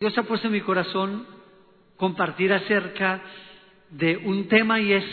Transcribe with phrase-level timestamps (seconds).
[0.00, 1.26] Dios ha puesto en mi corazón
[1.96, 3.20] compartir acerca
[3.90, 5.04] de un tema y es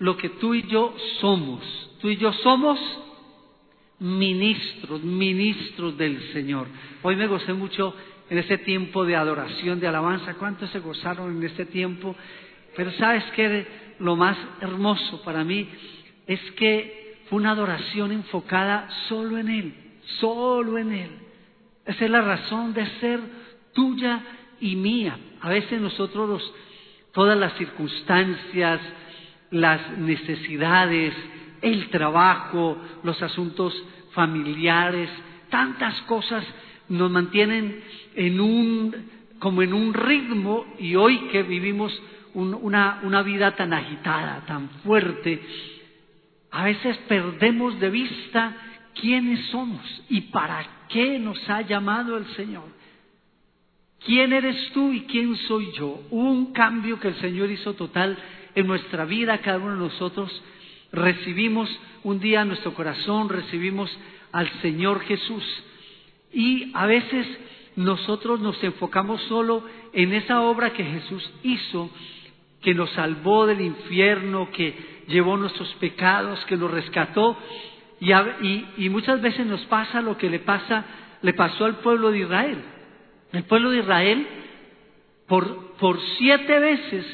[0.00, 1.62] lo que tú y yo somos.
[2.00, 2.80] Tú y yo somos
[4.00, 6.66] ministros, ministros del Señor.
[7.02, 7.94] Hoy me gocé mucho
[8.28, 10.34] en ese tiempo de adoración, de alabanza.
[10.34, 12.16] ¿Cuántos se gozaron en este tiempo?
[12.74, 13.68] Pero sabes que
[14.00, 15.68] lo más hermoso para mí
[16.26, 19.74] es que fue una adoración enfocada solo en Él,
[20.18, 21.10] solo en Él.
[21.86, 23.20] Esa es la razón de ser
[23.74, 24.20] tuya
[24.60, 25.18] y mía.
[25.40, 26.42] A veces nosotros
[27.12, 28.80] todas las circunstancias,
[29.50, 31.14] las necesidades,
[31.60, 33.74] el trabajo, los asuntos
[34.12, 35.10] familiares,
[35.50, 36.44] tantas cosas
[36.88, 37.82] nos mantienen
[38.14, 38.94] en un,
[39.38, 41.92] como en un ritmo y hoy que vivimos
[42.34, 45.40] una vida tan agitada, tan fuerte,
[46.50, 48.56] a veces perdemos de vista
[49.00, 52.64] quiénes somos y para qué nos ha llamado el Señor.
[54.04, 55.98] ¿Quién eres tú y quién soy yo?
[56.10, 58.18] Un cambio que el Señor hizo total
[58.54, 60.30] en nuestra vida, cada uno de nosotros
[60.92, 61.68] recibimos
[62.02, 63.90] un día en nuestro corazón, recibimos
[64.30, 65.42] al Señor Jesús.
[66.32, 67.26] Y a veces
[67.76, 71.90] nosotros nos enfocamos solo en esa obra que Jesús hizo,
[72.60, 77.38] que nos salvó del infierno, que llevó nuestros pecados, que nos rescató.
[78.00, 78.12] Y,
[78.76, 80.84] y muchas veces nos pasa lo que le pasa,
[81.22, 82.73] le pasó al pueblo de Israel
[83.34, 84.26] el pueblo de Israel,
[85.26, 87.04] por, por siete veces,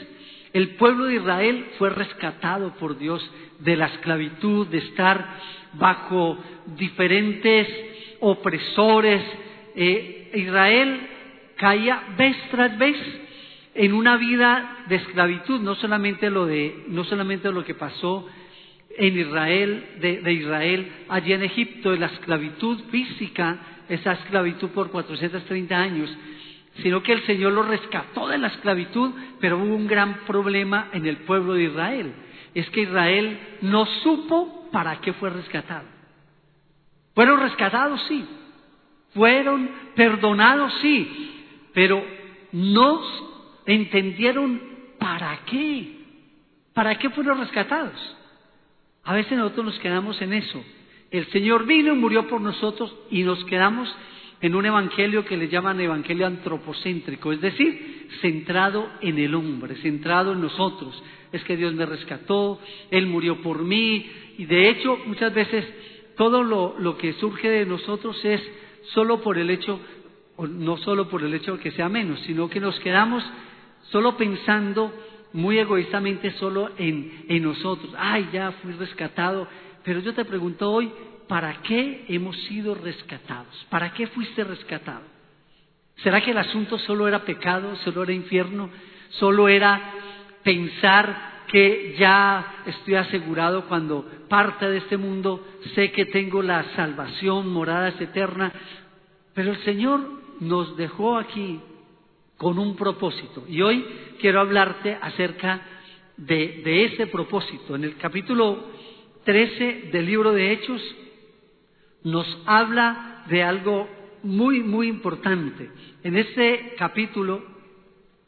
[0.53, 3.29] el pueblo de Israel fue rescatado por Dios
[3.61, 5.39] de la esclavitud, de estar
[5.75, 6.39] bajo
[6.77, 7.69] diferentes
[8.21, 9.23] opresores.
[9.77, 11.01] Eh, Israel
[11.57, 12.97] caía vez tras vez
[13.75, 18.27] en una vida de esclavitud, no solamente lo de, no solamente lo que pasó
[18.97, 23.59] en Israel, de, Israel allí en Egipto, de la esclavitud física,
[23.91, 26.11] esa esclavitud por 430 años,
[26.77, 29.11] sino que el Señor lo rescató de la esclavitud,
[29.41, 32.15] pero hubo un gran problema en el pueblo de Israel.
[32.55, 35.85] Es que Israel no supo para qué fue rescatado.
[37.15, 38.25] Fueron rescatados, sí.
[39.13, 41.69] Fueron perdonados, sí.
[41.75, 42.03] Pero
[42.53, 43.01] no
[43.67, 44.61] entendieron
[44.99, 45.99] para qué.
[46.73, 48.17] ¿Para qué fueron rescatados?
[49.03, 50.65] A veces nosotros nos quedamos en eso.
[51.11, 53.93] El Señor vino y murió por nosotros y nos quedamos
[54.41, 60.33] en un evangelio que le llaman evangelio antropocéntrico, es decir, centrado en el hombre, centrado
[60.33, 61.03] en nosotros.
[61.33, 62.59] Es que Dios me rescató,
[62.91, 64.07] Él murió por mí
[64.39, 65.67] y de hecho muchas veces
[66.17, 68.41] todo lo, que surge de nosotros es
[68.95, 69.81] solo por el hecho,
[70.37, 73.25] o no solo por el hecho de que sea menos, sino que nos quedamos
[73.91, 74.93] solo pensando
[75.33, 77.93] muy egoístamente solo en, en nosotros.
[77.97, 79.47] Ay, ya fui rescatado
[79.85, 80.93] pero yo te pregunto hoy,
[81.29, 83.67] ¿para qué hemos sido rescatados?
[83.71, 85.03] ¿Para qué fuiste rescatado?
[86.03, 88.71] ¿Será que el asunto solo era pecado, solo era infierno,
[89.11, 89.93] solo era
[90.43, 97.49] pensar que ya estoy asegurado cuando parte de este mundo, sé que tengo la salvación,
[97.49, 98.53] moradas eterna,
[99.35, 100.01] pero el Señor
[100.41, 101.61] nos dejó aquí
[102.37, 103.45] con un propósito.
[103.49, 103.85] Y hoy
[104.21, 105.61] quiero hablarte acerca
[106.17, 107.75] de ese propósito.
[107.75, 108.80] En el capítulo
[109.25, 110.83] 13 del libro de Hechos
[112.05, 113.89] nos habla de algo
[114.23, 115.71] muy, muy importante.
[116.03, 117.43] En este capítulo,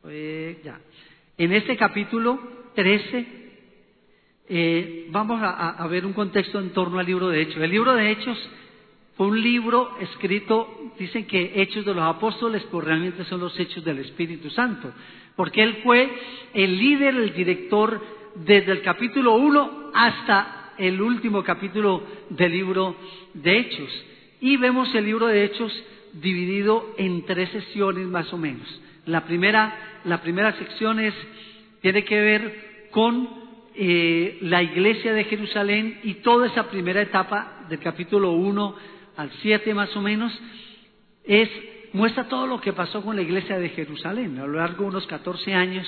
[0.09, 0.81] eh, ya,
[1.39, 2.39] en este capítulo
[2.75, 3.27] 13,
[4.49, 7.63] eh, vamos a, ver un contexto en torno al libro de Hechos.
[7.63, 8.39] El libro de Hechos
[9.17, 13.85] fue un libro escrito, dicen que Hechos de los Apóstoles, pero realmente son los Hechos
[13.85, 14.93] del Espíritu Santo,
[15.37, 16.11] porque él fue
[16.55, 18.01] el líder, el director,
[18.35, 22.97] desde el capítulo 1 hasta el último capítulo del libro
[23.35, 24.05] de Hechos.
[24.41, 25.73] Y vemos el libro de Hechos
[26.15, 28.67] dividido en tres sesiones más o menos.
[29.07, 31.15] La primera, la primera sección es,
[31.81, 33.29] tiene que ver con
[33.75, 38.75] eh, la iglesia de Jerusalén y toda esa primera etapa del capítulo 1
[39.17, 40.33] al 7 más o menos,
[41.25, 41.49] es,
[41.93, 45.07] muestra todo lo que pasó con la iglesia de Jerusalén a lo largo de unos
[45.07, 45.87] 14 años,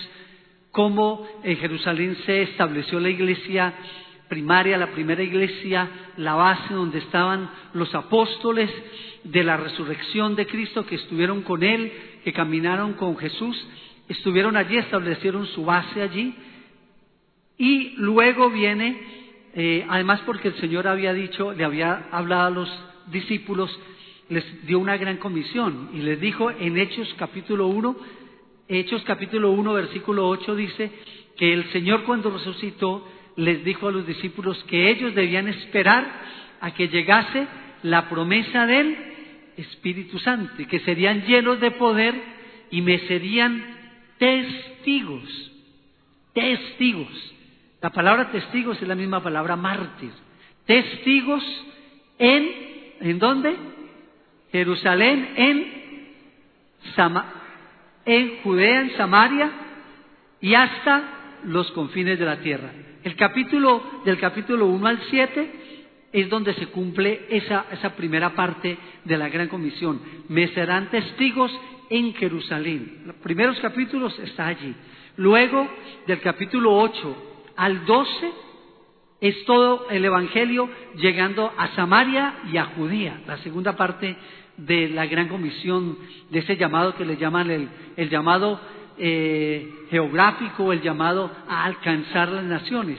[0.71, 3.75] cómo en Jerusalén se estableció la iglesia
[4.29, 8.71] primaria, la primera iglesia, la base donde estaban los apóstoles
[9.25, 11.93] de la resurrección de Cristo que estuvieron con Él,
[12.25, 13.57] que caminaron con Jesús,
[14.09, 16.35] estuvieron allí, establecieron su base allí.
[17.57, 19.01] Y luego viene,
[19.55, 23.71] eh, además porque el Señor había dicho, le había hablado a los discípulos,
[24.29, 27.97] les dio una gran comisión y les dijo en Hechos capítulo 1,
[28.69, 30.91] Hechos capítulo 1 versículo 8 dice
[31.37, 36.07] que el Señor cuando resucitó les dijo a los discípulos que ellos debían esperar
[36.61, 37.47] a que llegase
[37.83, 38.97] la promesa del
[39.57, 42.15] Espíritu Santo y que serían llenos de poder
[42.71, 43.63] y me serían
[44.19, 45.53] testigos,
[46.33, 47.35] testigos.
[47.81, 50.11] La palabra testigos es la misma palabra mártir.
[50.67, 51.45] Testigos
[52.19, 52.51] en,
[53.01, 53.55] ¿en dónde?
[54.51, 56.09] Jerusalén, en,
[58.07, 59.51] en Judea, en Samaria
[60.41, 61.03] y hasta
[61.45, 62.71] los confines de la tierra.
[63.05, 65.51] El capítulo, del capítulo 1 al 7
[66.11, 70.01] es donde se cumple esa, esa primera parte de la gran comisión.
[70.29, 71.53] Me serán testigos
[71.91, 73.03] en Jerusalén.
[73.05, 74.75] Los primeros capítulos está allí.
[75.19, 75.69] Luego,
[76.07, 77.17] del capítulo 8
[77.57, 78.33] al 12,
[79.21, 84.17] es todo el Evangelio llegando a Samaria y a Judía, la segunda parte
[84.57, 85.99] de la gran comisión,
[86.31, 87.69] de ese llamado que le llaman el,
[87.99, 88.59] el llamado
[88.99, 92.99] eh, geográfico, el llamado a alcanzar las naciones.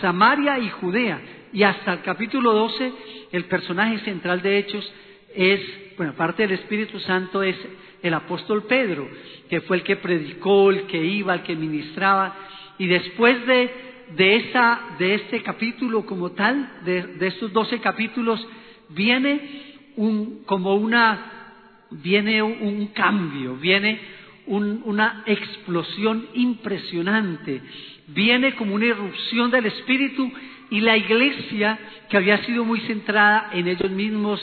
[0.00, 1.20] Samaria y Judea.
[1.52, 2.92] Y hasta el capítulo 12,
[3.32, 4.92] el personaje central de Hechos
[5.34, 5.60] es,
[5.96, 7.56] bueno, aparte del Espíritu Santo, es
[8.02, 9.08] el apóstol Pedro,
[9.48, 12.36] que fue el que predicó, el que iba, el que ministraba.
[12.78, 13.70] Y después de,
[14.16, 18.46] de, esa, de este capítulo como tal, de, estos 12 capítulos,
[18.90, 21.52] viene un, como una,
[21.90, 24.00] viene un cambio, viene
[24.46, 27.62] una explosión impresionante,
[28.08, 30.30] viene como una irrupción del Espíritu
[30.70, 34.40] y la iglesia, que había sido muy centrada en ellos mismos,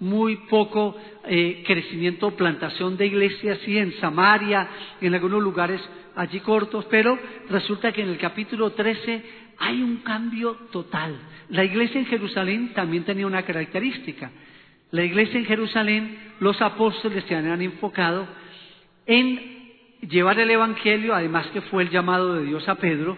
[0.00, 0.96] muy poco
[1.26, 4.68] eh, crecimiento, plantación de iglesias, sí, en Samaria,
[5.00, 5.80] en algunos lugares
[6.16, 7.18] allí cortos, pero
[7.48, 9.22] resulta que en el capítulo 13
[9.58, 11.16] hay un cambio total.
[11.48, 14.30] La iglesia en Jerusalén también tenía una característica.
[14.90, 18.26] La iglesia en Jerusalén, los apóstoles se han enfocado
[19.06, 19.54] en
[20.08, 23.16] llevar el Evangelio, además que fue el llamado de Dios a Pedro,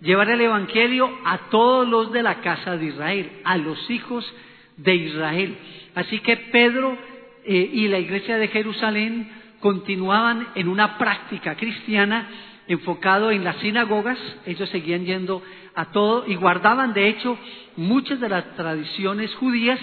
[0.00, 4.30] llevar el Evangelio a todos los de la casa de Israel, a los hijos
[4.76, 5.56] de Israel.
[5.94, 6.96] Así que Pedro
[7.44, 9.30] eh, y la iglesia de Jerusalén
[9.60, 12.28] continuaban en una práctica cristiana
[12.66, 15.42] enfocado en las sinagogas, ellos seguían yendo
[15.74, 17.38] a todo y guardaban de hecho
[17.76, 19.78] muchas de las tradiciones judías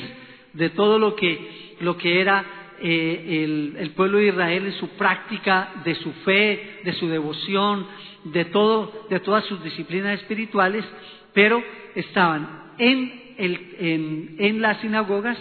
[0.54, 2.44] de todo lo que, lo que era
[2.84, 7.86] eh, el, pueblo de Israel en su práctica de su fe, de su devoción,
[8.26, 10.86] de, todo, de todas sus disciplinas espirituales,
[11.34, 11.64] pero
[11.96, 15.38] estaban en, el, en, las sinagogas,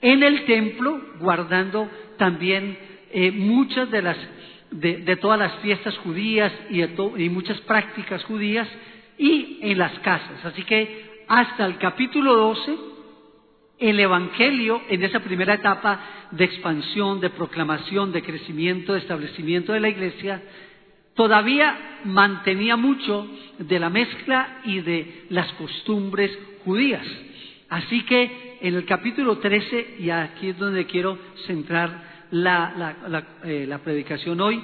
[0.00, 2.76] en el templo, guardando también
[3.12, 4.16] eh, muchas de las
[4.70, 8.68] de, todas las fiestas judías y, y muchas prácticas judías
[9.18, 10.44] y en las casas.
[10.44, 12.91] Así que hasta el capítulo 12
[13.82, 19.80] el Evangelio en esa primera etapa de expansión, de proclamación, de crecimiento, de establecimiento de
[19.80, 20.40] la iglesia,
[21.14, 23.26] todavía mantenía mucho
[23.58, 26.30] de la mezcla y de las costumbres
[26.64, 27.06] judías.
[27.68, 32.96] Así que en el capítulo 13, y aquí es donde quiero centrar la,
[33.44, 34.62] eh, la predicación hoy,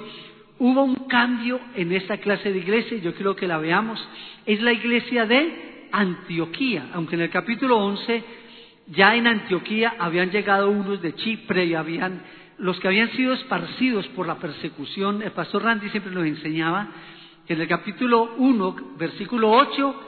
[0.60, 4.00] hubo un cambio en esta clase de iglesia, y yo quiero que la veamos,
[4.46, 8.37] es la iglesia de Antioquía, aunque en el capítulo 11
[8.90, 12.22] ya en Antioquía habían llegado unos de Chipre y habían
[12.58, 15.22] los que habían sido esparcidos por la persecución.
[15.22, 16.88] El pastor Randy siempre nos enseñaba
[17.46, 20.02] que en el capítulo 1, versículo 8,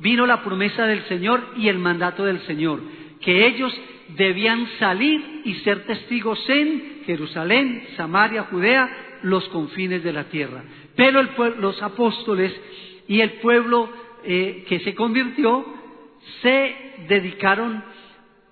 [0.00, 2.80] vino la promesa del Señor y el mandato del Señor,
[3.20, 3.72] que ellos
[4.16, 10.64] debían salir y ser testigos en Jerusalén, Samaria, Judea, los confines de la tierra.
[10.96, 12.52] Pero los apóstoles
[13.06, 13.88] y el pueblo
[14.24, 15.64] eh, que se convirtió
[16.42, 16.76] se
[17.08, 17.82] dedicaron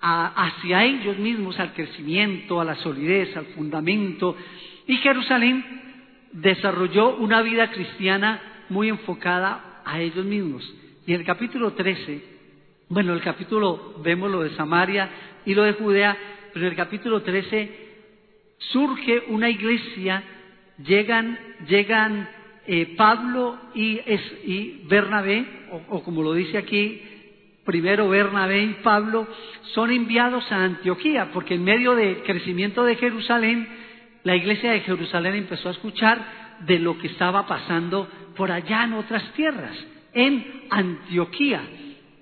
[0.01, 4.35] hacia ellos mismos, al crecimiento, a la solidez, al fundamento.
[4.87, 5.63] Y Jerusalén
[6.33, 10.63] desarrolló una vida cristiana muy enfocada a ellos mismos.
[11.05, 12.23] Y en el capítulo 13,
[12.89, 15.09] bueno, el capítulo vemos lo de Samaria
[15.45, 16.17] y lo de Judea,
[16.53, 17.91] pero en el capítulo 13
[18.57, 20.23] surge una iglesia,
[20.83, 22.29] llegan, llegan
[22.67, 23.99] eh, Pablo y,
[24.45, 25.45] y Bernabé,
[25.89, 27.01] o como lo dice aquí,
[27.65, 29.27] primero Bernabé y Pablo,
[29.73, 33.67] son enviados a Antioquía, porque en medio del crecimiento de Jerusalén,
[34.23, 38.93] la iglesia de Jerusalén empezó a escuchar de lo que estaba pasando por allá en
[38.93, 39.75] otras tierras,
[40.13, 41.61] en Antioquía,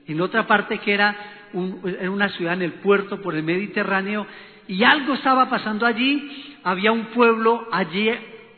[0.08, 1.16] en otra parte que era,
[1.54, 4.28] una ciudad en el puerto por el Mediterráneo,
[4.68, 8.12] y algo estaba pasando allí, había un pueblo allí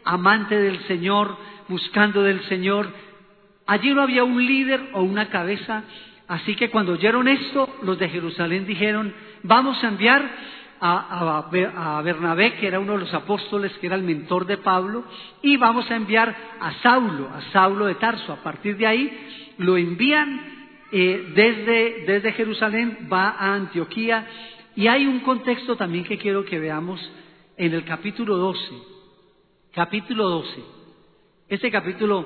[0.04, 1.38] amante del Señor,
[1.70, 2.92] buscando del Señor,
[3.66, 5.84] allí no había un líder o una cabeza,
[6.32, 10.32] Así que cuando oyeron esto, los de Jerusalén dijeron, vamos a enviar
[10.80, 15.04] a, Bernabé, que era uno de los apóstoles, que era el mentor de Pablo,
[15.42, 18.32] y vamos a enviar a Saulo, a Saulo de Tarso.
[18.32, 19.12] A partir de ahí
[19.58, 20.40] lo envían
[20.94, 24.26] eh, desde, desde Jerusalén, va a Antioquía,
[24.78, 27.12] y hay un contexto también que quiero que veamos
[27.58, 28.58] en el capítulo 12.
[29.74, 30.64] capítulo 12.
[31.50, 32.26] Este capítulo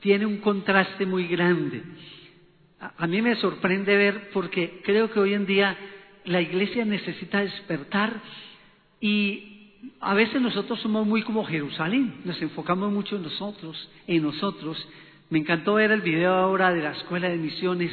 [0.00, 1.82] tiene un contraste muy grande.
[2.96, 5.76] A, mí me sorprende ver porque creo que hoy en día
[6.24, 8.12] la iglesia necesita despertar
[9.00, 9.70] y
[10.00, 14.84] a veces nosotros somos muy como Jerusalén, nos enfocamos mucho en nosotros, en nosotros.
[15.30, 17.92] Me encantó ver el video ahora de la escuela de misiones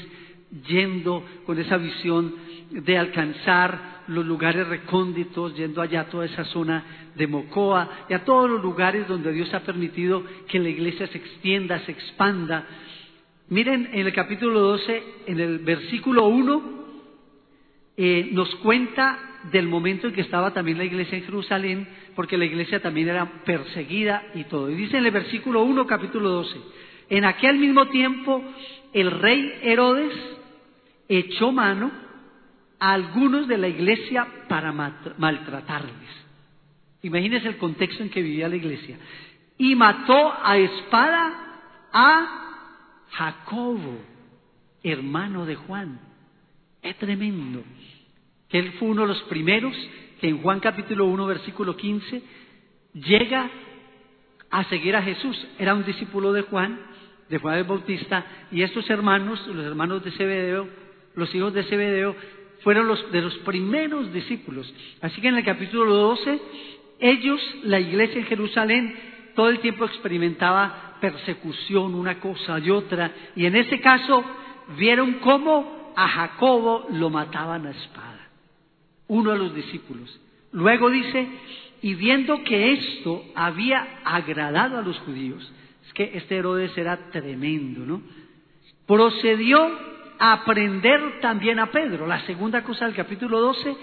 [0.67, 2.33] yendo con esa visión
[2.71, 8.25] de alcanzar los lugares recónditos, yendo allá a toda esa zona de Mocoa y a
[8.25, 12.65] todos los lugares donde Dios ha permitido que la iglesia se extienda, se expanda.
[13.49, 16.79] Miren en el capítulo 12, en el versículo 1,
[17.97, 22.45] eh, nos cuenta del momento en que estaba también la iglesia en Jerusalén, porque la
[22.45, 24.69] iglesia también era perseguida y todo.
[24.69, 26.57] Y dice en el versículo 1, capítulo 12,
[27.09, 28.43] en aquel mismo tiempo
[28.93, 30.13] el rey Herodes
[31.07, 31.91] echó mano
[32.79, 35.95] a algunos de la iglesia para maltratarles.
[37.01, 38.97] Imagínense el contexto en que vivía la iglesia.
[39.57, 41.33] Y mató a espada
[41.91, 42.48] a
[43.11, 43.99] Jacobo,
[44.83, 45.99] hermano de Juan.
[46.81, 47.63] Es tremendo.
[48.47, 49.75] Que él fue uno de los primeros
[50.19, 52.21] que en Juan capítulo 1, versículo 15,
[52.93, 53.49] llega
[54.49, 55.47] a seguir a Jesús.
[55.57, 56.79] Era un discípulo de Juan,
[57.29, 60.67] de Juan el Bautista, y estos hermanos, los hermanos de Zebedeo,
[61.15, 62.15] los hijos de Zebedeo,
[62.63, 64.73] fueron los de los primeros discípulos.
[65.01, 66.39] Así que en el capítulo 12,
[66.99, 68.95] ellos, la iglesia en Jerusalén,
[69.39, 74.21] todo el tiempo experimentaba persecución, una cosa y otra, y en ese caso
[74.77, 78.27] vieron cómo a Jacobo lo mataban a espada,
[79.07, 80.19] uno de los discípulos.
[80.51, 81.25] Luego dice,
[81.81, 85.49] y viendo que esto había agradado a los judíos,
[85.87, 88.01] es que este Herodes era tremendo, ¿no?
[88.85, 89.71] Procedió
[90.19, 92.05] aprender también a Pedro.
[92.05, 93.73] La segunda cosa del capítulo 12,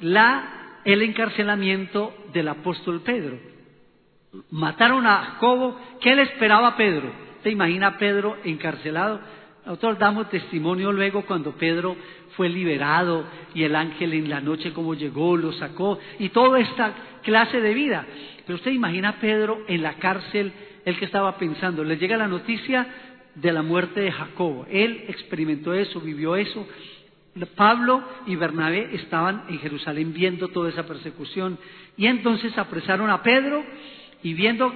[0.00, 3.52] la, el encarcelamiento del apóstol Pedro.
[4.50, 5.78] Mataron a Jacobo.
[6.00, 7.10] ¿Qué le esperaba a Pedro?
[7.42, 9.20] ¿Te imagina a Pedro encarcelado?
[9.66, 11.96] Nosotros damos testimonio luego cuando Pedro
[12.36, 13.24] fue liberado
[13.54, 17.72] y el ángel en la noche como llegó, lo sacó y toda esta clase de
[17.72, 18.04] vida.
[18.46, 20.52] Pero usted imagina a Pedro en la cárcel,
[20.84, 22.86] el que estaba pensando, le llega la noticia
[23.34, 24.66] de la muerte de Jacobo.
[24.70, 26.66] Él experimentó eso, vivió eso.
[27.56, 31.58] Pablo y Bernabé estaban en Jerusalén viendo toda esa persecución
[31.96, 33.64] y entonces apresaron a Pedro
[34.24, 34.74] y viendo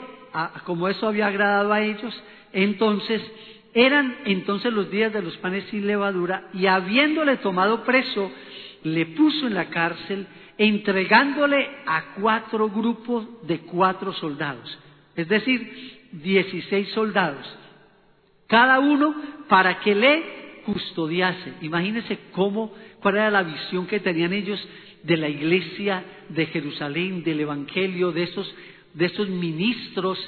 [0.64, 3.20] como eso había agradado a ellos, entonces
[3.74, 8.30] eran entonces los días de los panes sin levadura y habiéndole tomado preso,
[8.84, 14.78] le puso en la cárcel entregándole a cuatro grupos de cuatro soldados,
[15.16, 17.58] es decir, dieciséis soldados
[18.48, 19.14] cada uno
[19.48, 21.54] para que le custodiase.
[21.62, 24.58] Imagínense cómo, cuál era la visión que tenían ellos
[25.04, 28.52] de la iglesia de Jerusalén, del Evangelio, de esos,
[28.98, 30.18] de esos ministros,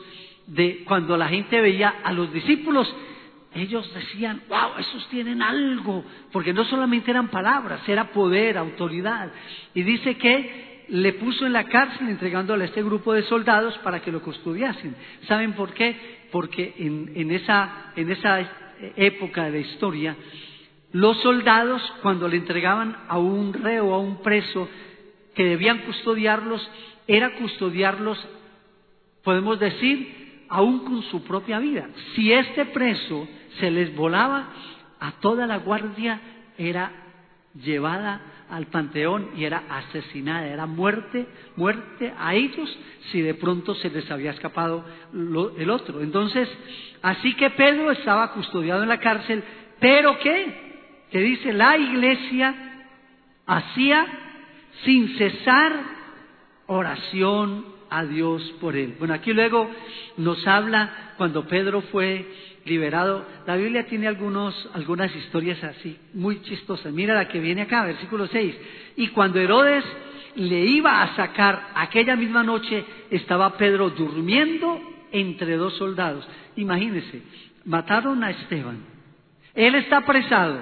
[0.46, 2.92] de cuando la gente veía a los discípulos,
[3.54, 9.30] ellos decían, wow, esos tienen algo, porque no solamente eran palabras, era poder, autoridad.
[9.74, 14.00] Y dice que le puso en la cárcel entregándole a este grupo de soldados para
[14.00, 14.96] que lo custodiasen.
[15.26, 16.20] ¿Saben por qué?
[16.30, 18.40] porque en, esa, en esa
[18.96, 20.16] época de la historia,
[20.92, 24.68] los soldados cuando le entregaban a un reo, a un preso,
[25.34, 26.68] que debían custodiarlos,
[27.06, 28.18] era custodiarlos,
[29.22, 31.88] podemos decir, aún con su propia vida.
[32.14, 34.48] Si este preso se les volaba,
[35.00, 36.20] a toda la guardia
[36.58, 36.92] era
[37.54, 42.78] llevada al panteón y era asesinada, era muerte, muerte a ellos
[43.10, 46.00] si de pronto se les había escapado el otro.
[46.00, 46.48] Entonces,
[47.02, 49.42] así que Pedro estaba custodiado en la cárcel,
[49.78, 51.06] pero ¿qué?
[51.10, 52.54] Que dice, la iglesia
[53.46, 54.06] hacía
[54.84, 55.72] sin cesar
[56.66, 58.94] oración a Dios por él.
[58.98, 59.70] Bueno, aquí luego
[60.16, 62.26] nos habla cuando Pedro fue
[62.64, 63.26] liberado.
[63.46, 66.92] La Biblia tiene algunos, algunas historias así, muy chistosas.
[66.92, 68.54] Mira la que viene acá, versículo 6.
[68.96, 69.84] Y cuando Herodes
[70.36, 74.80] le iba a sacar aquella misma noche, estaba Pedro durmiendo
[75.12, 76.26] entre dos soldados.
[76.56, 77.22] Imagínense,
[77.64, 78.78] mataron a Esteban.
[79.54, 80.60] Él está apresado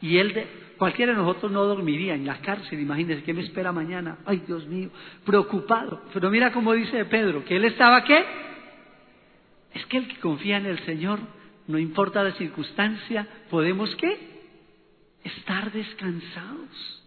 [0.00, 0.46] y él, de,
[0.78, 2.80] cualquiera de nosotros no dormiría en la cárcel.
[2.80, 4.18] Imagínense, ¿qué me espera mañana?
[4.24, 4.90] Ay, Dios mío,
[5.24, 6.02] preocupado.
[6.14, 8.24] Pero mira cómo dice Pedro, que él estaba qué?
[9.74, 11.18] Es que el que confía en el Señor,
[11.66, 14.38] no importa la circunstancia, podemos qué?
[15.24, 17.04] Estar descansados.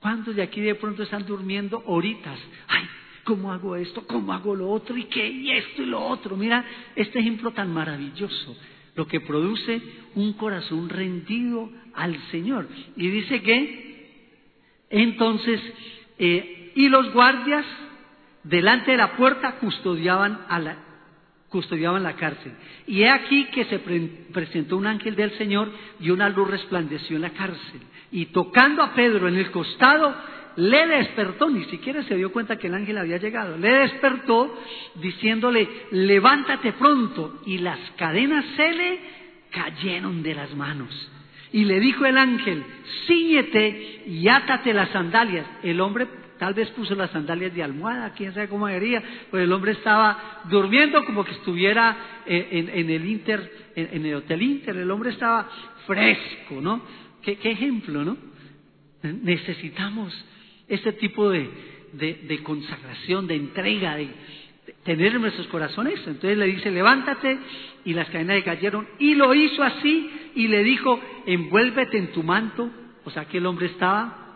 [0.00, 2.38] ¿Cuántos de aquí de pronto están durmiendo horitas?
[2.68, 2.84] Ay,
[3.24, 4.06] ¿cómo hago esto?
[4.06, 4.96] ¿Cómo hago lo otro?
[4.96, 5.28] ¿Y qué?
[5.28, 6.36] Y esto y lo otro.
[6.36, 8.56] Mira este ejemplo tan maravilloso,
[8.98, 9.80] lo que produce
[10.16, 12.66] un corazón rendido al Señor.
[12.96, 14.08] Y dice que,
[14.90, 15.60] entonces,
[16.18, 17.64] eh, y los guardias
[18.42, 20.78] delante de la puerta custodiaban, a la,
[21.48, 22.50] custodiaban la cárcel.
[22.88, 23.78] Y he aquí que se
[24.32, 27.80] presentó un ángel del Señor y una luz resplandeció en la cárcel.
[28.10, 30.12] Y tocando a Pedro en el costado,
[30.58, 34.58] le despertó, ni siquiera se dio cuenta que el ángel había llegado, le despertó
[34.96, 37.40] diciéndole, levántate pronto.
[37.46, 38.98] Y las cadenas se le
[39.52, 41.12] cayeron de las manos.
[41.52, 42.64] Y le dijo el ángel,
[43.06, 45.46] ciñete y átate las sandalias.
[45.62, 46.08] El hombre
[46.40, 49.00] tal vez puso las sandalias de almohada, quién sabe cómo haría,
[49.30, 54.42] pues el hombre estaba durmiendo como que estuviera eh, en, el Inter, en, el Hotel
[54.42, 55.48] Inter, el hombre estaba
[55.86, 56.82] fresco, ¿no?
[57.22, 58.16] ¿Qué, qué ejemplo, ¿no?
[59.02, 60.12] Necesitamos
[60.68, 61.48] ese tipo de,
[61.92, 64.08] de, consagración, de entrega, de,
[64.84, 65.94] tener en nuestros corazones.
[66.06, 67.38] Entonces le dice, levántate,
[67.84, 72.22] y las cadenas le cayeron, y lo hizo así, y le dijo, envuélvete en tu
[72.22, 72.70] manto,
[73.04, 74.26] o sea que el hombre estaba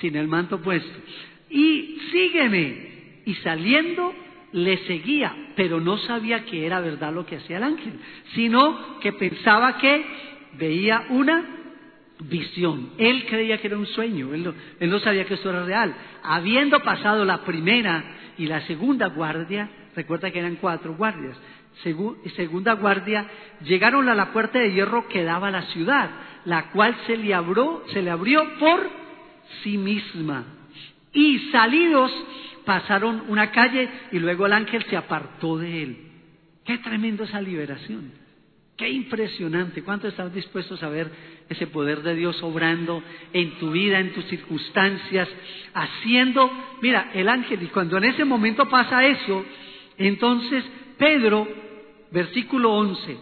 [0.00, 0.98] sin el manto puesto,
[1.50, 2.96] y sígueme.
[3.24, 4.14] Y saliendo
[4.52, 7.94] le seguía, pero no sabía que era verdad lo que hacía el ángel,
[8.34, 10.04] sino que pensaba que
[10.58, 11.65] veía una
[12.20, 12.90] visión.
[12.98, 14.54] Él creía que era un sueño, él
[14.90, 15.94] no, sabía que esto era real.
[16.22, 18.04] Habiendo pasado la primera
[18.38, 21.36] y la segunda guardia, recuerda que eran cuatro guardias,
[22.34, 23.26] segunda guardia,
[23.62, 26.10] llegaron a la puerta de hierro que daba a la ciudad,
[26.44, 28.88] la cual se le abrió, se le abrió por
[29.62, 30.44] sí misma.
[31.12, 32.12] Y salidos
[32.64, 35.98] pasaron una calle y luego el ángel se apartó de él.
[36.64, 38.12] Qué tremendo esa liberación.
[38.76, 39.82] Qué impresionante.
[39.82, 41.10] ¿Cuánto estás dispuestos a ver
[41.48, 45.28] ese poder de Dios obrando en tu vida, en tus circunstancias,
[45.74, 46.50] haciendo,
[46.82, 49.44] mira, el ángel, y cuando en ese momento pasa eso,
[49.98, 50.64] entonces
[50.98, 51.46] Pedro,
[52.10, 53.16] versículo 11,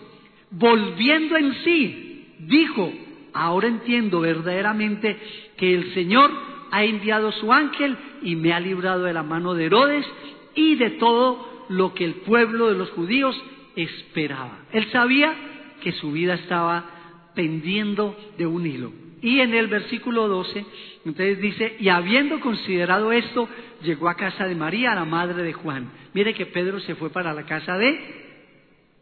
[0.50, 2.92] volviendo en sí, dijo,
[3.32, 5.18] ahora entiendo verdaderamente
[5.56, 6.30] que el Señor
[6.70, 10.06] ha enviado su ángel y me ha librado de la mano de Herodes
[10.54, 13.40] y de todo lo que el pueblo de los judíos
[13.76, 14.58] esperaba.
[14.72, 15.34] Él sabía
[15.82, 16.93] que su vida estaba
[17.34, 18.92] pendiendo de un hilo.
[19.22, 20.66] Y en el versículo 12,
[21.06, 23.48] entonces dice, y habiendo considerado esto,
[23.82, 25.90] llegó a casa de María, la madre de Juan.
[26.12, 27.98] Mire que Pedro se fue para la casa de,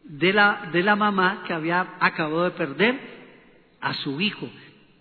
[0.04, 2.98] de, la, de la mamá que había acabado de perder
[3.80, 4.48] a su hijo.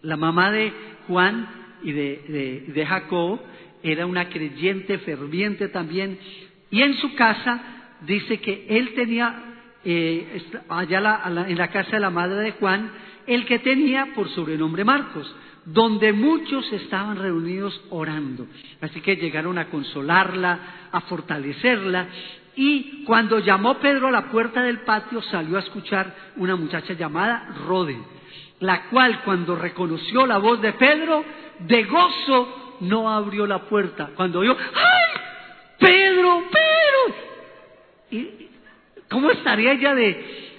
[0.01, 0.73] La mamá de
[1.07, 1.47] Juan
[1.83, 3.39] y de, de, Jacob
[3.83, 6.17] era una creyente ferviente también.
[6.69, 7.61] Y en su casa
[8.01, 9.50] dice que él tenía,
[9.83, 12.91] eh, allá en la casa de la madre de Juan,
[13.27, 15.33] el que tenía por sobrenombre Marcos,
[15.65, 18.47] donde muchos estaban reunidos orando.
[18.81, 20.59] Así que llegaron a consolarla,
[20.91, 22.07] a fortalecerla,
[22.55, 27.55] y cuando llamó Pedro a la puerta del patio salió a escuchar una muchacha llamada
[27.65, 27.97] Rode,
[28.59, 31.23] la cual cuando reconoció la voz de Pedro,
[31.59, 34.09] de gozo no abrió la puerta.
[34.15, 35.21] Cuando oyó, ¡ay!
[35.79, 37.15] Pedro, Pedro.
[38.11, 38.50] ¿Y
[39.11, 40.51] ¿Cómo estaría ella de,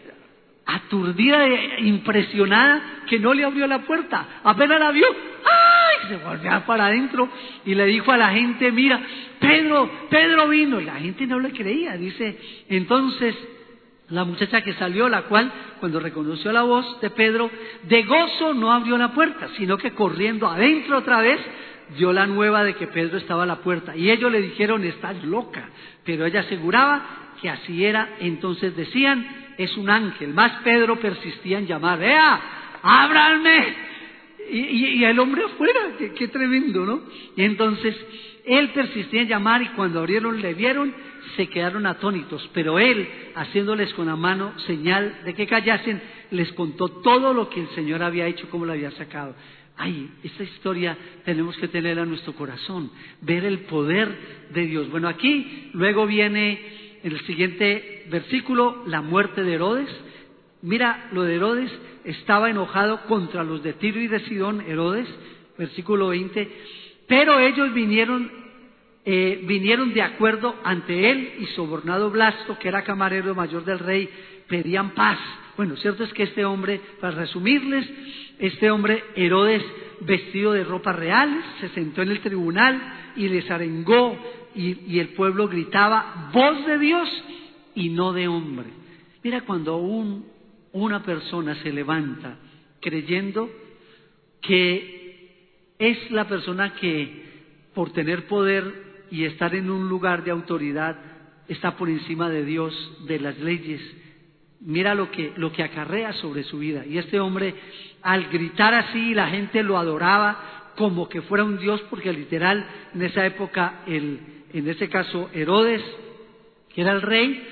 [0.66, 1.46] aturdida,
[1.78, 4.26] impresionada, que no le abrió la puerta.
[4.44, 6.08] Apenas la vio, ¡ay!
[6.08, 7.28] Se volvió para adentro
[7.64, 9.00] y le dijo a la gente, mira,
[9.38, 10.80] Pedro, Pedro vino.
[10.80, 11.96] Y la gente no le creía.
[11.96, 12.38] Dice,
[12.68, 13.34] entonces
[14.08, 17.50] la muchacha que salió, la cual, cuando reconoció la voz de Pedro,
[17.84, 21.40] de gozo no abrió la puerta, sino que corriendo adentro otra vez,
[21.96, 23.96] dio la nueva de que Pedro estaba a la puerta.
[23.96, 25.68] Y ellos le dijeron, estás loca.
[26.04, 28.16] Pero ella aseguraba que así era.
[28.20, 29.26] Entonces decían,
[29.58, 30.32] es un ángel.
[30.32, 32.40] Más Pedro persistía en llamar, ¡Ea!
[32.82, 33.92] ¡Ábranme!
[34.50, 35.80] Y, el hombre afuera,
[36.16, 37.02] qué, tremendo, ¿no?
[37.36, 37.96] Y entonces
[38.44, 40.92] él persistía en llamar y cuando abrieron le vieron,
[41.36, 42.48] se quedaron atónitos.
[42.52, 47.60] Pero él, haciéndoles con la mano señal de que callasen, les contó todo lo que
[47.60, 49.34] el Señor había hecho, cómo lo había sacado.
[49.76, 52.90] Ay, esta historia tenemos que tenerla en nuestro corazón,
[53.22, 54.08] ver el poder
[54.50, 54.90] de Dios.
[54.90, 56.60] Bueno, aquí luego viene
[57.02, 59.88] en el siguiente versículo, la muerte de Herodes.
[60.62, 61.72] Mira, lo de Herodes
[62.04, 65.08] estaba enojado contra los de Tiro y de Sidón, Herodes,
[65.58, 66.48] versículo 20,
[67.06, 68.30] pero ellos vinieron,
[69.04, 74.08] eh, vinieron de acuerdo ante él y sobornado Blasto, que era camarero mayor del rey,
[74.48, 75.18] pedían paz.
[75.56, 77.88] Bueno, cierto es que este hombre, para resumirles,
[78.38, 79.62] este hombre, Herodes,
[80.00, 84.18] vestido de ropa real, se sentó en el tribunal y les arengó
[84.54, 87.08] y, el pueblo gritaba, voz de Dios
[87.74, 88.68] y no de hombre.
[89.22, 89.76] Mira cuando
[90.72, 92.38] una persona se levanta
[92.80, 93.48] creyendo
[94.40, 97.22] que es la persona que
[97.74, 100.96] por tener poder y estar en un lugar de autoridad
[101.48, 102.74] está por encima de Dios,
[103.06, 103.80] de las leyes.
[104.60, 106.84] Mira lo que, lo que acarrea sobre su vida.
[106.86, 107.54] Y este hombre,
[108.02, 113.02] al gritar así, la gente lo adoraba, como que fuera un dios, porque literal en
[113.02, 114.20] esa época, el,
[114.52, 115.82] en ese caso Herodes,
[116.74, 117.42] que era el rey,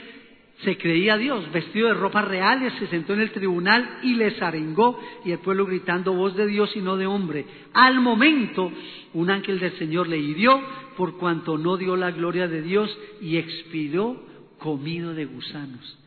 [0.64, 5.00] se creía Dios, vestido de ropas reales, se sentó en el tribunal y les arengó,
[5.24, 7.46] y el pueblo gritando voz de Dios y no de hombre.
[7.72, 8.70] Al momento,
[9.14, 10.60] un ángel del Señor le hirió
[10.96, 14.22] por cuanto no dio la gloria de Dios y expiró
[14.58, 15.98] comido de gusanos.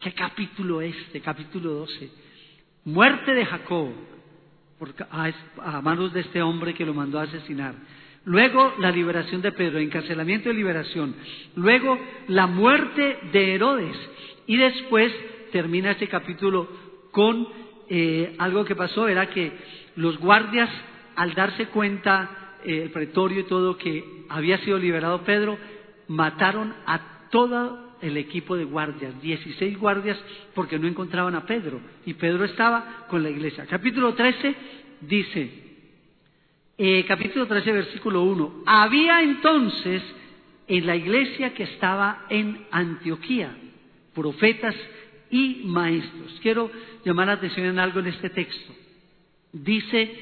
[0.00, 1.20] ¿Qué capítulo este?
[1.20, 2.10] Capítulo 12.
[2.84, 3.90] Muerte de Jacob
[5.60, 7.74] a manos de este hombre que lo mandó a asesinar.
[8.24, 11.14] Luego la liberación de Pedro, encarcelamiento y liberación.
[11.56, 13.96] Luego la muerte de Herodes.
[14.46, 15.12] Y después
[15.52, 16.68] termina este capítulo
[17.10, 17.48] con
[17.88, 19.52] eh, algo que pasó, era que
[19.96, 20.68] los guardias,
[21.16, 25.58] al darse cuenta, eh, el pretorio y todo, que había sido liberado Pedro,
[26.08, 30.18] mataron a todo el equipo de guardias, 16 guardias,
[30.54, 31.80] porque no encontraban a Pedro.
[32.06, 33.66] Y Pedro estaba con la iglesia.
[33.66, 34.54] Capítulo 13
[35.00, 35.67] dice,
[36.78, 38.62] eh, capítulo 13, versículo 1.
[38.64, 40.00] Había entonces
[40.68, 43.54] en la iglesia que estaba en Antioquía
[44.14, 44.74] profetas
[45.30, 46.38] y maestros.
[46.40, 46.70] Quiero
[47.04, 48.72] llamar la atención en algo en este texto.
[49.52, 50.16] Dice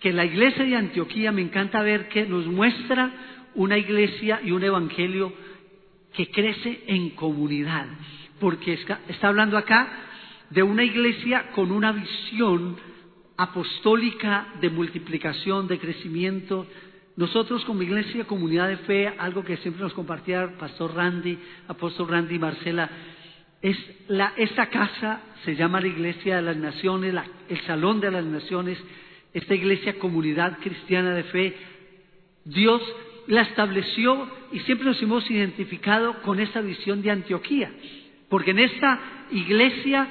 [0.00, 3.10] que la iglesia de Antioquía me encanta ver que nos muestra
[3.54, 5.32] una iglesia y un evangelio
[6.14, 7.86] que crece en comunidad,
[8.38, 9.88] porque está hablando acá
[10.50, 12.76] de una iglesia con una visión
[13.40, 16.66] apostólica de multiplicación, de crecimiento.
[17.16, 22.08] Nosotros como iglesia, comunidad de fe, algo que siempre nos compartía el pastor Randy, apóstol
[22.08, 22.90] Randy y Marcela,
[23.62, 27.14] es la, esta casa se llama la iglesia de las naciones,
[27.48, 28.78] el salón de las naciones,
[29.32, 31.56] esta iglesia comunidad cristiana de fe.
[32.44, 32.82] Dios
[33.26, 37.72] la estableció y siempre nos hemos identificado con esa visión de Antioquía,
[38.28, 39.00] porque en esta
[39.30, 40.08] iglesia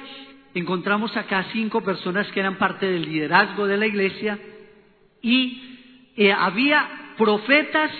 [0.54, 4.38] encontramos acá cinco personas que eran parte del liderazgo de la iglesia
[5.22, 5.62] y
[6.16, 7.90] eh, había profetas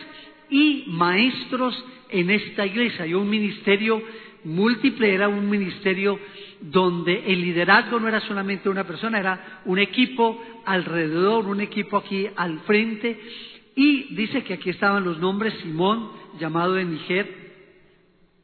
[0.49, 3.07] y maestros en esta iglesia.
[3.07, 4.03] Y un ministerio
[4.45, 6.19] múltiple, era un ministerio
[6.61, 12.27] donde el liderazgo no era solamente una persona, era un equipo alrededor, un equipo aquí
[12.37, 13.19] al frente.
[13.77, 17.40] Y dice que aquí estaban los nombres Simón, llamado de Niger,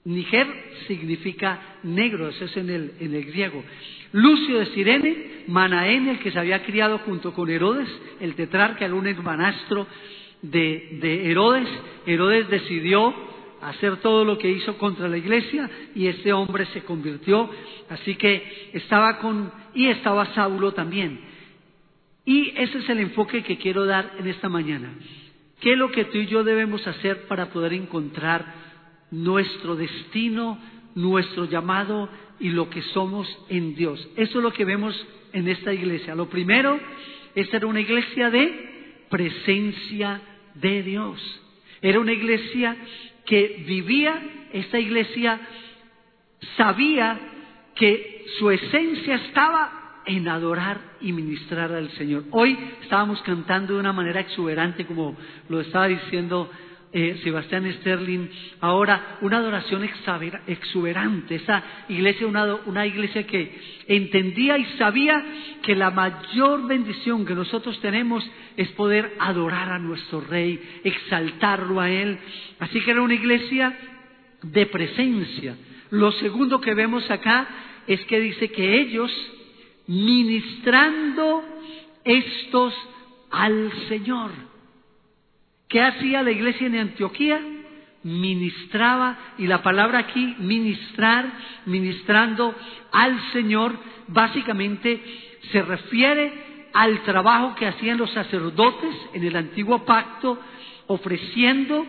[0.06, 0.46] Niger
[0.86, 3.62] significa negro, eso es en el, en el griego.
[4.12, 7.88] Lucio de Sirene, Manaén, el que se había criado junto con Herodes,
[8.20, 9.86] el tetrarca, el un hermanastro
[10.42, 11.68] de, de Herodes.
[12.06, 13.12] Herodes decidió
[13.62, 17.50] hacer todo lo que hizo contra la iglesia y este hombre se convirtió.
[17.90, 21.20] Así que estaba con, y estaba Saulo también.
[22.24, 24.94] Y ese es el enfoque que quiero dar en esta mañana.
[25.60, 28.65] ¿Qué es lo que tú y yo debemos hacer para poder encontrar
[29.10, 30.58] nuestro destino,
[30.94, 32.08] nuestro llamado
[32.40, 34.08] y lo que somos en Dios.
[34.16, 34.94] Eso es lo que vemos
[35.32, 36.14] en esta iglesia.
[36.14, 36.78] Lo primero,
[37.34, 40.20] esta era una iglesia de presencia
[40.54, 41.40] de Dios.
[41.82, 42.76] Era una iglesia
[43.24, 45.40] que vivía, esta iglesia
[46.56, 47.18] sabía
[47.74, 52.24] que su esencia estaba en adorar y ministrar al Señor.
[52.30, 55.16] Hoy estábamos cantando de una manera exuberante, como
[55.48, 56.50] lo estaba diciendo
[56.98, 58.26] eh, Sebastián Sterling,
[58.58, 59.86] ahora una adoración
[60.46, 63.54] exuberante, esa iglesia, una, una iglesia que
[63.86, 65.22] entendía y sabía
[65.62, 71.90] que la mayor bendición que nosotros tenemos es poder adorar a nuestro Rey, exaltarlo a
[71.90, 72.18] Él.
[72.60, 73.76] Así que era una iglesia
[74.42, 75.54] de presencia.
[75.90, 77.46] Lo segundo que vemos acá
[77.86, 79.12] es que dice que ellos,
[79.86, 81.44] ministrando
[82.04, 82.72] estos
[83.30, 84.45] al Señor,
[85.68, 87.40] ¿Qué hacía la iglesia en Antioquía?
[88.04, 91.26] Ministraba, y la palabra aquí, ministrar,
[91.66, 92.54] ministrando
[92.92, 93.76] al Señor,
[94.06, 95.02] básicamente
[95.50, 100.38] se refiere al trabajo que hacían los sacerdotes en el antiguo pacto,
[100.86, 101.84] ofreciendo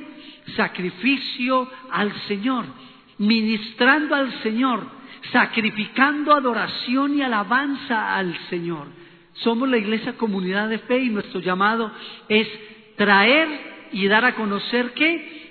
[0.55, 2.65] sacrificio al Señor,
[3.19, 4.87] ministrando al Señor,
[5.31, 8.87] sacrificando adoración y alabanza al Señor.
[9.33, 11.91] Somos la iglesia comunidad de fe y nuestro llamado
[12.27, 12.47] es
[12.95, 15.47] traer y dar a conocer que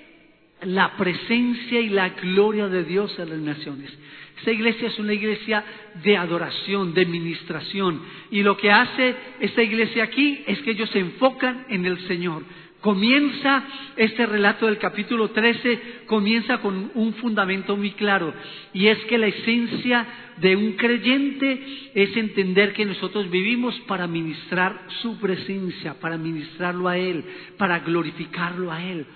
[0.63, 3.97] la presencia y la gloria de Dios en las naciones.
[4.37, 5.63] Esta iglesia es una iglesia
[6.03, 8.01] de adoración, de ministración.
[8.31, 12.43] Y lo que hace esta iglesia aquí es que ellos se enfocan en el Señor.
[12.81, 13.63] Comienza
[13.95, 18.33] este relato del capítulo 13, comienza con un fundamento muy claro,
[18.71, 20.05] y es que la esencia
[20.37, 26.97] de un creyente es entender que nosotros vivimos para ministrar su presencia, para ministrarlo a
[26.97, 27.25] Él,
[27.57, 29.07] para glorificarlo a Él.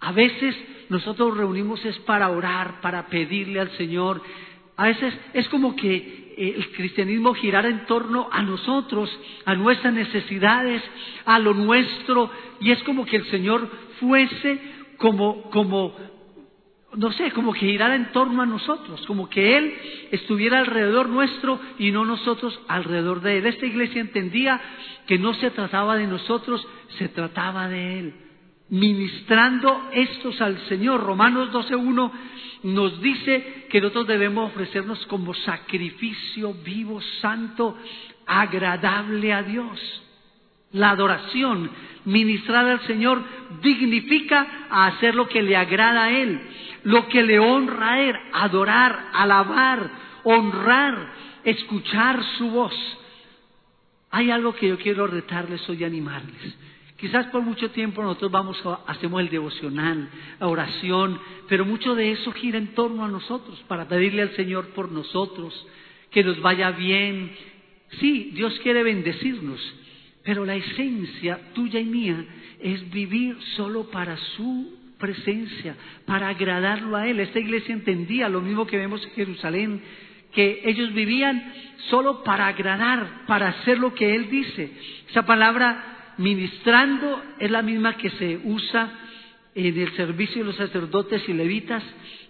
[0.00, 0.56] A veces
[0.88, 4.22] nosotros reunimos es para orar, para pedirle al Señor.
[4.76, 9.10] A veces es como que el cristianismo girara en torno a nosotros,
[9.44, 10.82] a nuestras necesidades,
[11.24, 13.68] a lo nuestro, y es como que el Señor
[14.00, 14.58] fuese
[14.96, 15.96] como, como,
[16.94, 19.74] no sé, como que girara en torno a nosotros, como que Él
[20.10, 23.46] estuviera alrededor nuestro y no nosotros alrededor de Él.
[23.46, 24.60] Esta iglesia entendía
[25.06, 26.66] que no se trataba de nosotros,
[26.98, 28.14] se trataba de Él.
[28.72, 31.02] Ministrando estos al Señor.
[31.02, 32.10] Romanos 12.1
[32.62, 37.76] nos dice que nosotros debemos ofrecernos como sacrificio vivo, santo,
[38.26, 40.02] agradable a Dios.
[40.70, 41.70] La adoración
[42.06, 43.22] ministrada al Señor
[43.60, 46.40] dignifica hacer lo que le agrada a Él,
[46.84, 49.90] lo que le honra a Él, adorar, alabar,
[50.24, 51.12] honrar,
[51.44, 52.74] escuchar su voz.
[54.10, 56.71] Hay algo que yo quiero retarles hoy y animarles.
[57.02, 62.12] Quizás por mucho tiempo nosotros vamos a, hacemos el devocional, la oración, pero mucho de
[62.12, 65.66] eso gira en torno a nosotros, para pedirle al Señor por nosotros,
[66.12, 67.32] que nos vaya bien.
[67.98, 69.60] Sí, Dios quiere bendecirnos,
[70.22, 72.24] pero la esencia tuya y mía
[72.60, 75.74] es vivir solo para su presencia,
[76.06, 77.18] para agradarlo a Él.
[77.18, 79.82] Esta iglesia entendía lo mismo que vemos en Jerusalén,
[80.32, 81.52] que ellos vivían
[81.90, 84.70] solo para agradar, para hacer lo que Él dice.
[85.08, 88.90] Esa palabra ministrando es la misma que se usa
[89.54, 91.82] en el servicio de los sacerdotes y levitas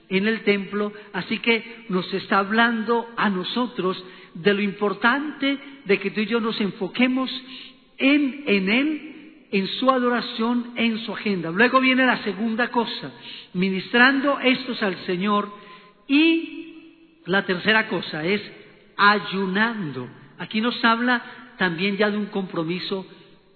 [0.09, 4.03] en el templo, así que nos está hablando a nosotros
[4.35, 7.31] de lo importante de que tú y yo nos enfoquemos
[7.97, 11.51] en, en Él, en su adoración, en su agenda.
[11.51, 13.13] Luego viene la segunda cosa,
[13.55, 15.51] ministrando estos al Señor
[16.09, 16.63] y
[17.27, 18.43] la tercera cosa es
[18.97, 20.09] ayunando.
[20.39, 21.23] Aquí nos habla
[21.59, 23.07] también ya de un compromiso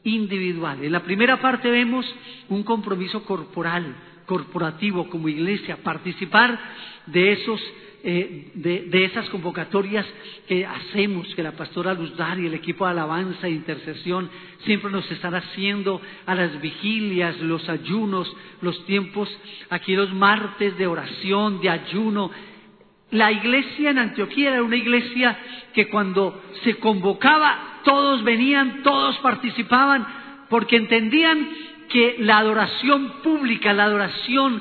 [0.07, 0.83] individual.
[0.83, 2.07] En la primera parte vemos
[2.49, 6.59] un compromiso corporal, corporativo como iglesia, participar
[7.07, 7.61] de esos
[8.09, 10.07] eh, de, esas convocatorias
[10.47, 14.31] que hacemos, que la pastora Luz y el equipo de alabanza e intercesión
[14.65, 19.29] siempre nos están haciendo a las vigilias, los ayunos, los tiempos,
[19.71, 22.31] aquí los martes de oración, de ayuno.
[23.11, 25.37] La iglesia en Antioquía era una iglesia
[25.75, 30.05] que cuando se convocaba todos venían, todos participaban,
[30.51, 31.49] porque entendían
[31.89, 34.61] que la adoración pública, la adoración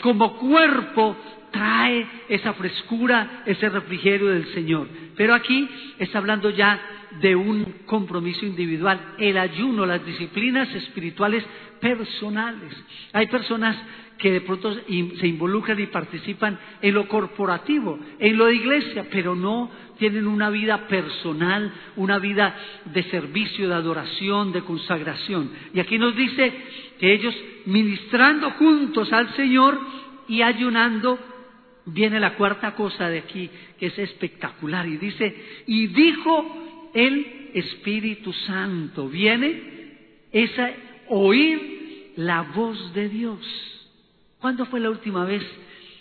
[0.00, 1.14] como cuerpo,
[1.50, 4.88] trae esa frescura, ese refrigerio del Señor.
[5.14, 6.80] Pero aquí está hablando ya
[7.20, 11.44] de un compromiso individual, el ayuno, las disciplinas espirituales
[11.80, 12.72] personales.
[13.12, 13.76] Hay personas
[14.18, 19.34] que de pronto se involucran y participan en lo corporativo, en lo de iglesia, pero
[19.34, 22.54] no tienen una vida personal, una vida
[22.86, 25.50] de servicio, de adoración, de consagración.
[25.72, 26.52] Y aquí nos dice
[26.98, 27.34] que ellos
[27.66, 29.78] ministrando juntos al Señor
[30.28, 31.18] y ayunando,
[31.86, 35.34] viene la cuarta cosa de aquí, que es espectacular, y dice,
[35.66, 39.78] y dijo el Espíritu Santo, viene
[40.32, 40.70] esa
[41.08, 43.77] oír la voz de Dios.
[44.40, 45.42] ¿Cuándo fue la última vez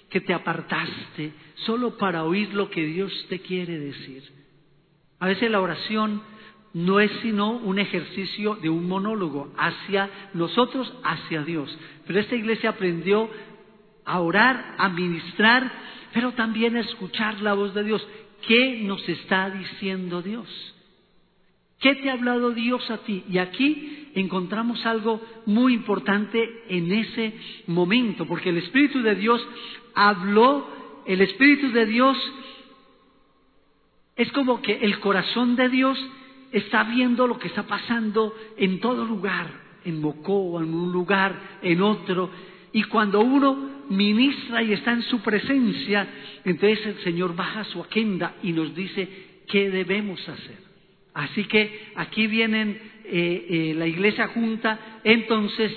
[0.09, 1.33] que te apartaste
[1.65, 4.23] solo para oír lo que Dios te quiere decir?
[5.19, 6.21] A veces la oración
[6.73, 11.75] no es sino un ejercicio de un monólogo hacia nosotros, hacia Dios.
[12.05, 13.29] Pero esta iglesia aprendió
[14.05, 15.71] a orar, a ministrar,
[16.13, 18.07] pero también a escuchar la voz de Dios.
[18.47, 20.47] ¿Qué nos está diciendo Dios?
[21.79, 23.23] ¿Qué te ha hablado Dios a ti?
[23.29, 27.33] Y aquí encontramos algo muy importante en ese
[27.67, 29.45] momento, porque el Espíritu de Dios
[29.93, 30.67] habló,
[31.05, 32.17] el Espíritu de Dios
[34.15, 35.97] es como que el corazón de Dios
[36.51, 39.47] está viendo lo que está pasando en todo lugar,
[39.85, 42.29] en Mocó, en un lugar, en otro,
[42.73, 46.07] y cuando uno ministra y está en su presencia,
[46.43, 49.07] entonces el Señor baja su agenda y nos dice
[49.47, 50.57] qué debemos hacer.
[51.13, 55.71] Así que aquí vienen eh, eh, la iglesia junta, entonces,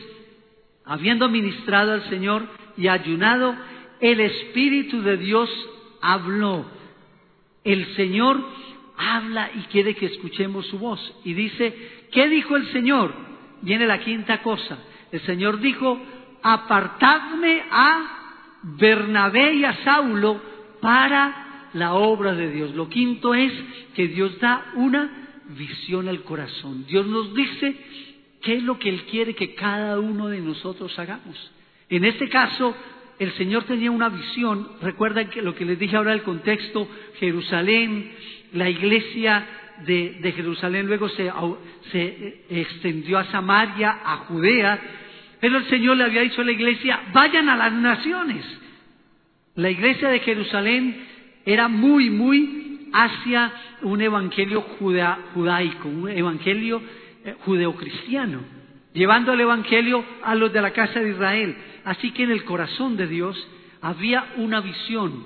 [0.84, 3.54] habiendo ministrado al Señor y ayunado,
[4.00, 5.50] el Espíritu de Dios
[6.00, 6.64] habló.
[7.62, 8.42] El Señor
[8.96, 11.00] habla y quiere que escuchemos su voz.
[11.24, 13.14] Y dice, ¿qué dijo el Señor?
[13.62, 14.78] Viene la quinta cosa.
[15.12, 16.00] El Señor dijo,
[16.42, 18.20] apartadme a
[18.62, 20.40] Bernabé y a Saulo
[20.80, 22.74] para la obra de Dios.
[22.74, 23.52] Lo quinto es
[23.94, 26.86] que Dios da una visión al corazón.
[26.86, 27.74] Dios nos dice
[28.42, 31.50] qué es lo que Él quiere que cada uno de nosotros hagamos.
[31.88, 32.74] En este caso,
[33.18, 34.68] el Señor tenía una visión.
[34.80, 38.12] Recuerdan que lo que les dije ahora el contexto, Jerusalén,
[38.52, 39.46] la iglesia
[39.86, 41.30] de, Jerusalén luego se,
[41.90, 44.80] se eh, extendió a Samaria, a Judea,
[45.40, 48.44] pero el Señor le había dicho a la iglesia, vayan a las naciones.
[49.54, 51.06] La iglesia de Jerusalén
[51.44, 52.59] era muy, muy
[52.92, 56.82] hacia un evangelio judaico, un evangelio
[57.24, 58.40] eh, judeocristiano,
[58.92, 61.56] llevando el evangelio a los de la casa de Israel.
[61.84, 63.36] Así que en el corazón de Dios
[63.80, 65.24] había una visión,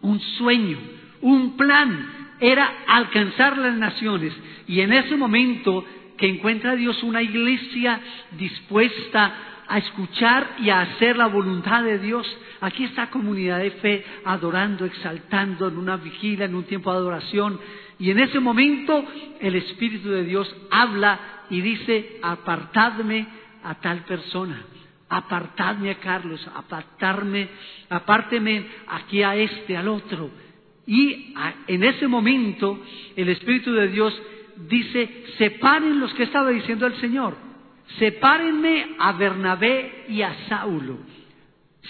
[0.00, 0.78] un sueño,
[1.20, 4.32] un plan, era alcanzar las naciones.
[4.66, 5.84] Y en ese momento
[6.16, 8.00] que encuentra Dios una iglesia
[8.32, 12.26] dispuesta a escuchar y a hacer la voluntad de Dios,
[12.60, 17.60] aquí está comunidad de fe adorando, exaltando en una vigilia, en un tiempo de adoración.
[17.98, 19.04] Y en ese momento
[19.40, 23.26] el Espíritu de Dios habla y dice, apartadme
[23.62, 24.64] a tal persona
[25.12, 27.46] apartadme a Carlos, apartarme,
[27.90, 30.30] apárteme aquí a este, al otro.
[30.86, 31.34] Y
[31.66, 32.80] en ese momento
[33.14, 34.18] el Espíritu de Dios
[34.68, 37.36] dice, separen los que estaba diciendo el Señor,
[37.98, 40.98] sepárenme a Bernabé y a Saulo,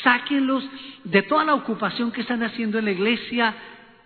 [0.02, 0.64] sáquenlos
[1.04, 3.54] de toda la ocupación que están haciendo en la iglesia.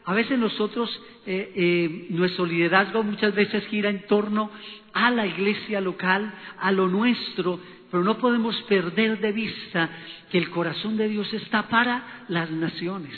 [0.04, 0.90] A veces nosotros,
[1.26, 4.50] eh, eh, nuestro liderazgo muchas veces gira en torno
[4.92, 9.90] a la iglesia local, a lo nuestro, pero no podemos perder de vista
[10.30, 13.14] que el corazón de Dios está para las naciones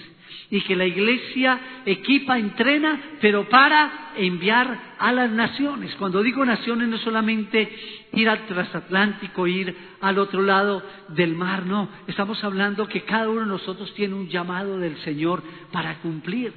[0.50, 5.94] y que la iglesia equipa, entrena, pero para enviar a las naciones.
[5.96, 7.70] Cuando digo naciones no es solamente
[8.12, 13.40] ir al transatlántico, ir al otro lado del mar, no, estamos hablando que cada uno
[13.40, 16.52] de nosotros tiene un llamado del Señor para cumplir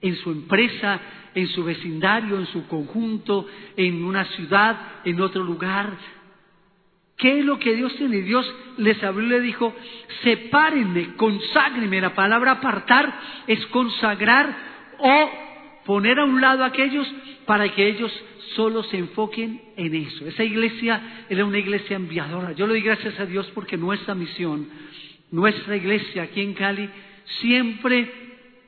[0.00, 1.00] en su empresa,
[1.34, 3.46] en su vecindario, en su conjunto,
[3.76, 5.96] en una ciudad, en otro lugar,
[7.16, 8.22] ¿Qué es lo que Dios tiene?
[8.22, 9.74] Dios les habló y le dijo,
[10.22, 12.00] sepárenme, conságrenme.
[12.00, 14.54] La palabra apartar es consagrar
[14.98, 15.30] o
[15.86, 17.06] poner a un lado a aquellos
[17.46, 18.12] para que ellos
[18.56, 20.26] solo se enfoquen en eso.
[20.26, 22.52] Esa iglesia era una iglesia enviadora.
[22.52, 24.68] Yo le doy gracias a Dios porque nuestra misión,
[25.30, 26.88] nuestra iglesia aquí en Cali,
[27.40, 28.23] siempre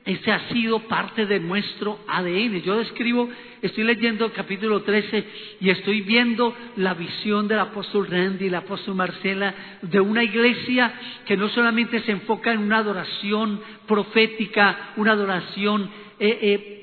[0.07, 2.61] ese ha sido parte de nuestro ADN.
[2.61, 3.29] Yo describo,
[3.61, 5.25] estoy leyendo el capítulo 13
[5.59, 10.93] y estoy viendo la visión del apóstol Randy, la apóstol Marcela, de una iglesia
[11.25, 15.89] que no solamente se enfoca en una adoración profética, una adoración
[16.19, 16.77] eh, eh,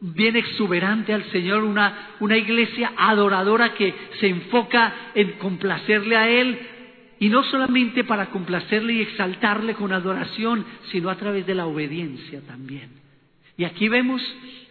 [0.00, 6.58] bien exuberante al Señor, una, una iglesia adoradora que se enfoca en complacerle a Él,
[7.18, 12.40] y no solamente para complacerle y exaltarle con adoración, sino a través de la obediencia
[12.46, 12.90] también.
[13.56, 14.20] Y aquí vemos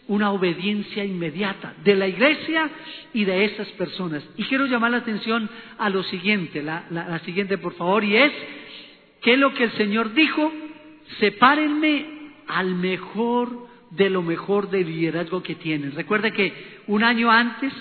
[0.07, 2.69] una obediencia inmediata de la iglesia
[3.13, 4.23] y de esas personas.
[4.37, 8.31] Y quiero llamar la atención a lo siguiente, la, la siguiente por favor, y es,
[9.21, 10.51] ¿qué es lo que el Señor dijo?
[11.19, 12.05] Sepárenme
[12.47, 15.93] al mejor de lo mejor del liderazgo que tienen.
[15.93, 17.71] Recuerda que un año antes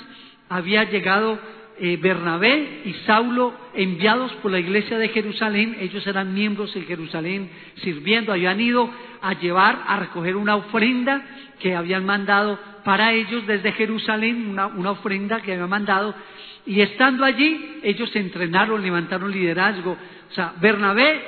[0.48, 1.40] había llegado
[1.78, 7.50] eh, Bernabé y Saulo enviados por la iglesia de Jerusalén, ellos eran miembros de Jerusalén
[7.76, 11.22] sirviendo, habían ido a llevar, a recoger una ofrenda
[11.60, 16.14] que habían mandado para ellos desde Jerusalén, una, ofrenda que habían mandado,
[16.66, 19.96] y estando allí ellos entrenaron, levantaron liderazgo.
[20.30, 21.22] O sea, Bernabé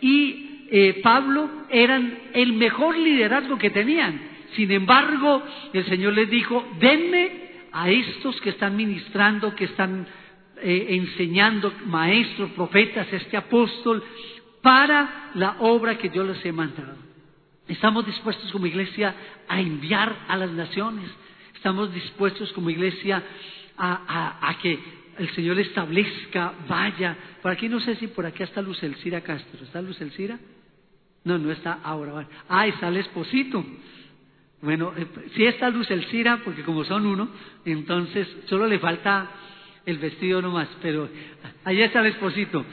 [0.00, 4.20] y eh, Pablo eran el mejor liderazgo que tenían.
[4.56, 7.41] Sin embargo, el Señor les dijo, denme
[7.72, 10.06] a estos que están ministrando, que están
[10.62, 14.02] eh, enseñando, maestros, profetas, este apóstol,
[14.60, 16.96] para la obra que yo les he mandado.
[17.68, 19.14] Estamos dispuestos como iglesia
[19.48, 21.10] a enviar a las naciones.
[21.54, 23.22] Estamos dispuestos como iglesia
[23.76, 24.78] a, que
[25.18, 27.16] el Señor establezca, vaya.
[27.40, 29.64] Por aquí no sé si por aquí está Luz Elcira Castro.
[29.64, 30.38] ¿Está Luz Elcira?
[31.24, 32.28] No, no está ahora.
[32.48, 33.64] Ah, está el esposito.
[34.62, 37.28] Bueno, eh, si está Luz Elcira, porque como son uno,
[37.64, 39.28] entonces solo le falta
[39.84, 41.08] el vestido nomás, pero
[41.64, 42.64] ahí está el esposito.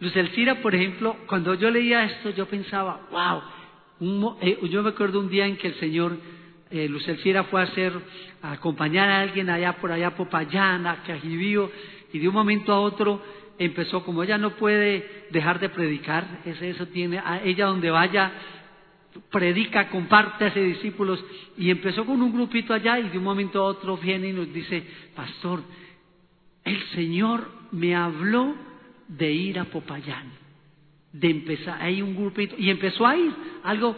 [0.00, 5.20] Luz Elcira, por ejemplo, cuando yo leía esto, yo pensaba, wow, eh, yo me acuerdo
[5.20, 6.16] un día en que el Señor,
[6.70, 7.92] eh, Luz Elcira fue a hacer,
[8.42, 11.70] a acompañar a alguien allá por allá, Popayán, a Cajibío,
[12.12, 13.22] y de un momento a otro
[13.60, 18.32] empezó, como ella no puede dejar de predicar, eso tiene, a ella donde vaya,
[19.30, 21.24] predica, comparte, hace discípulos
[21.56, 24.52] y empezó con un grupito allá y de un momento a otro viene y nos
[24.52, 24.82] dice,
[25.14, 25.62] pastor,
[26.64, 28.54] el Señor me habló
[29.08, 30.30] de ir a Popayán,
[31.12, 33.32] de empezar, hay un grupito y empezó a ir,
[33.64, 33.96] algo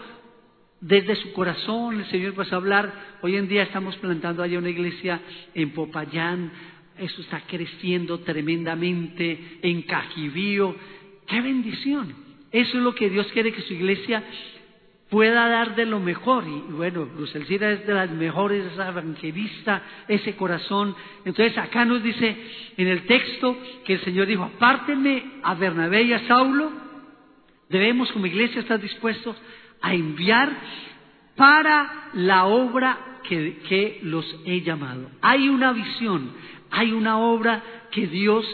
[0.81, 4.71] desde su corazón, el Señor empezó a hablar, hoy en día estamos plantando allá una
[4.71, 5.21] iglesia
[5.55, 6.51] en Popayán,
[6.97, 10.77] eso está creciendo tremendamente, en Cajibío,
[11.27, 12.15] qué bendición.
[12.53, 14.23] Eso es lo que Dios quiere que su iglesia
[15.11, 16.45] pueda dar de lo mejor.
[16.47, 20.95] Y bueno, Luz Elcira es de las mejores, es evangelista, ese corazón.
[21.25, 22.37] Entonces acá nos dice
[22.77, 26.73] en el texto que el Señor dijo, apártenme a Bernabé y a Saulo.
[27.69, 29.37] Debemos como iglesia estar dispuestos
[29.83, 30.51] a enviar
[31.37, 35.11] para la obra que, que los he llamado.
[35.21, 36.33] Hay una visión,
[36.71, 38.47] hay una obra que Dios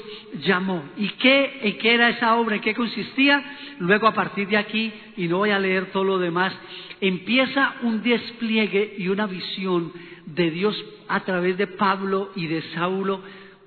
[0.42, 0.84] llamó.
[0.96, 2.56] ¿Y qué, qué era esa obra?
[2.56, 3.42] ¿En qué consistía?
[3.78, 6.54] Luego a partir de aquí, y no voy a leer todo lo demás,
[7.00, 9.92] empieza un despliegue y una visión
[10.24, 13.20] de Dios a través de Pablo y de Saulo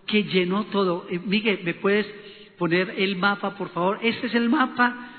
[0.08, 1.06] que llenó todo.
[1.10, 2.08] Eh, Miguel, ¿me puedes
[2.58, 4.00] poner el mapa, por favor?
[4.02, 5.12] Este es el mapa.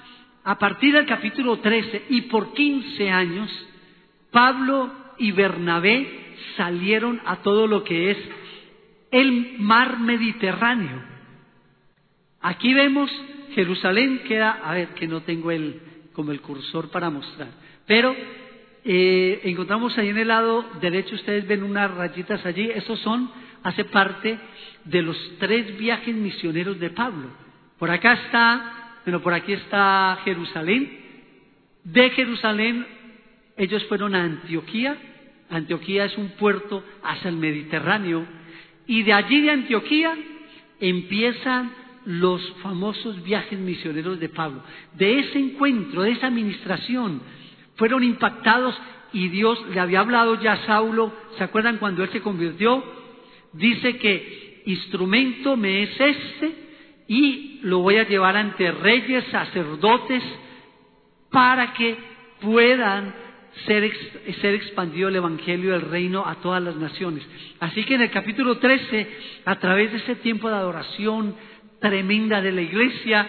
[0.42, 3.50] A partir del capítulo 13 y por 15 años,
[4.32, 8.18] Pablo y Bernabé salieron a todo lo que es
[9.10, 11.02] el mar Mediterráneo.
[12.40, 13.10] Aquí vemos
[13.54, 15.80] Jerusalén queda, a ver, que no tengo el,
[16.12, 17.48] como el cursor para mostrar,
[17.86, 18.14] pero
[18.84, 23.30] eh, encontramos ahí en el lado derecho, ustedes ven unas rayitas allí, esos son,
[23.62, 24.38] hace parte
[24.84, 27.28] de los tres viajes misioneros de Pablo.
[27.78, 30.98] Por acá está, bueno, por aquí está Jerusalén.
[31.84, 32.86] De Jerusalén
[33.56, 34.96] ellos fueron a Antioquía.
[35.50, 38.26] Antioquía es un puerto hacia el Mediterráneo
[38.86, 40.16] y de allí de Antioquía
[40.80, 41.72] empiezan
[42.06, 44.62] los famosos viajes misioneros de Pablo.
[44.94, 47.20] De ese encuentro, de esa administración,
[47.76, 48.78] fueron impactados
[49.12, 52.82] y Dios le había hablado ya a Saulo, ¿se acuerdan cuando él se convirtió?
[53.52, 56.54] Dice que instrumento me es este
[57.08, 60.22] y lo voy a llevar ante reyes, sacerdotes,
[61.30, 61.96] para que
[62.40, 63.14] puedan
[63.66, 67.26] ser, expandido el Evangelio del Reino a todas las naciones.
[67.60, 69.08] Así que en el capítulo 13,
[69.44, 71.34] a través de ese tiempo de adoración
[71.80, 73.28] tremenda de la iglesia,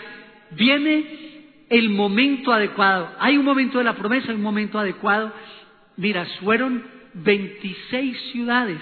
[0.52, 1.32] viene
[1.70, 3.10] el momento adecuado.
[3.20, 5.32] Hay un momento de la promesa, hay un momento adecuado.
[5.98, 8.80] Mira, fueron 26 ciudades,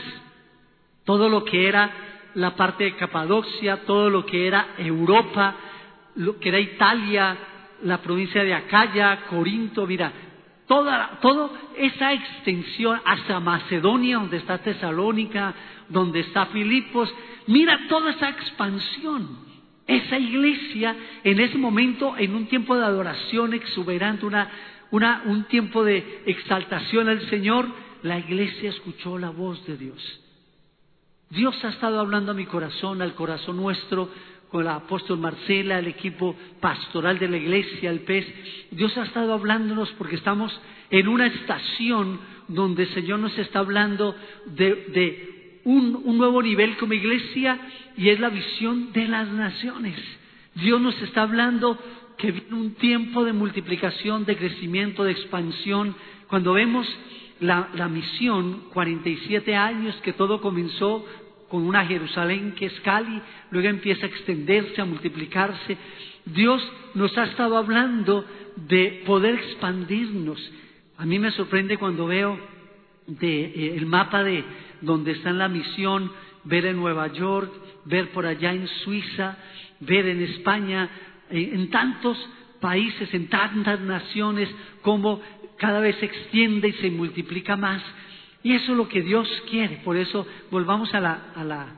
[1.06, 1.92] todo lo que era
[2.36, 5.56] la parte de Capadocia, todo lo que era Europa,
[6.16, 7.38] lo que era Italia,
[7.84, 10.12] la provincia de Acaya, Corinto, mira,
[10.70, 15.54] toda, esa extensión hasta Macedonia, donde está Tesalónica,
[15.90, 17.12] donde está Filipos,
[17.48, 19.50] mira toda esa expansión.
[19.88, 24.28] Esa iglesia en ese momento, en un tiempo de adoración exuberante,
[24.92, 27.68] una, un tiempo de exaltación al Señor,
[28.04, 30.22] la iglesia escuchó la voz de Dios.
[31.32, 34.10] Dios ha estado hablando a mi corazón, al corazón nuestro,
[34.50, 38.26] con el apóstol Marcela, el equipo pastoral de la iglesia, el PES.
[38.72, 44.16] Dios ha estado hablándonos porque estamos en una estación donde el Señor nos está hablando
[44.48, 47.60] de, un, nuevo nivel como iglesia
[47.96, 49.96] y es la visión de las naciones.
[50.56, 51.78] Dios nos está hablando
[52.18, 55.96] que viene un tiempo de multiplicación, de crecimiento, de expansión.
[56.28, 56.88] Cuando vemos
[57.40, 61.06] la, la misión, 47 años que todo comenzó
[61.50, 63.22] con una Jerusalén que es Cali,
[63.52, 65.78] luego empieza a extenderse, a multiplicarse.
[66.26, 66.62] Dios
[66.94, 68.26] nos ha estado hablando
[68.56, 70.40] de poder expandirnos.
[70.98, 72.40] A mí me sorprende cuando veo
[73.22, 74.44] eh, el mapa de
[74.82, 76.12] donde está en la misión,
[76.44, 77.52] ver en Nueva York,
[77.86, 79.38] ver por allá en Suiza,
[79.80, 80.90] ver en España,
[81.30, 82.18] eh, en tantos
[82.60, 84.50] países, en tantas naciones,
[84.82, 85.22] cómo
[85.58, 87.82] cada vez se extiende y se multiplica más.
[88.44, 89.78] Y eso es lo que Dios quiere.
[89.78, 91.76] Por eso volvamos a la,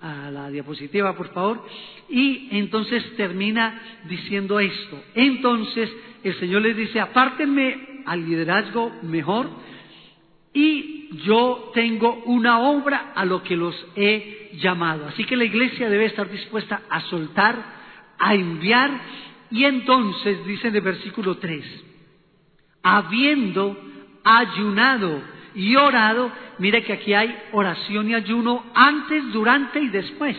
[0.00, 1.64] a la, diapositiva, por favor.
[2.08, 5.02] Y entonces termina diciendo esto.
[5.14, 5.90] Entonces
[6.22, 9.48] el Señor les dice, apártenme al liderazgo mejor
[10.52, 15.06] y yo tengo una obra a lo que los he llamado.
[15.08, 17.56] Así que la iglesia debe estar dispuesta a soltar,
[18.18, 18.90] a enviar.
[19.50, 21.64] Y entonces, dice en el versículo 3,
[22.82, 23.76] habiendo
[24.24, 25.22] ayunado
[25.58, 30.36] y orado, mire que aquí hay oración y ayuno antes, durante y después.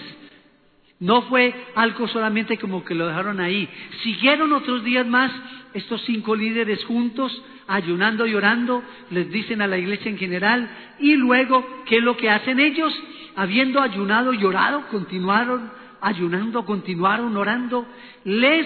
[1.01, 3.67] No fue algo solamente como que lo dejaron ahí.
[4.01, 5.29] Siguieron otros días más
[5.73, 11.15] estos cinco líderes juntos, ayunando y orando, les dicen a la iglesia en general, y
[11.15, 12.97] luego, ¿qué es lo que hacen ellos?
[13.35, 17.85] Habiendo ayunado y orado, continuaron ayunando, continuaron orando,
[18.23, 18.65] les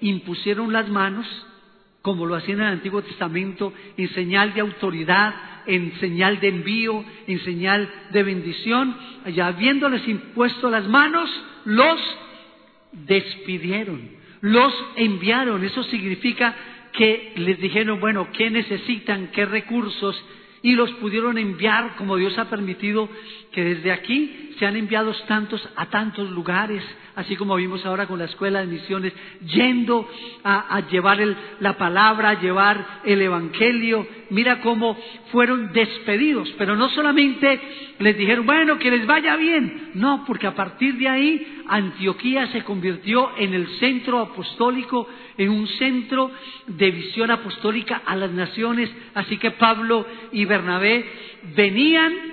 [0.00, 1.26] impusieron las manos,
[2.00, 7.04] como lo hacían en el Antiguo Testamento, en señal de autoridad, en señal de envío,
[7.26, 8.96] en señal de bendición,
[9.26, 11.30] y habiéndoles impuesto las manos,
[11.64, 12.00] los
[12.92, 15.64] despidieron, los enviaron.
[15.64, 16.54] Eso significa
[16.92, 19.28] que les dijeron, bueno, ¿qué necesitan?
[19.28, 20.22] ¿Qué recursos?
[20.62, 23.08] Y los pudieron enviar como Dios ha permitido
[23.52, 26.82] que desde aquí se han enviado tantos a tantos lugares,
[27.16, 29.12] así como vimos ahora con la escuela de misiones,
[29.46, 30.08] yendo
[30.44, 31.18] a, llevar
[31.60, 34.96] la palabra, a llevar el evangelio, mira cómo
[35.32, 37.60] fueron despedidos, pero no solamente
[37.98, 42.64] les dijeron, bueno, que les vaya bien, no, porque a partir de ahí Antioquía se
[42.64, 46.30] convirtió en el centro apostólico, en un centro
[46.66, 51.04] de visión apostólica a las naciones, así que Pablo y Bernabé
[51.54, 52.29] venían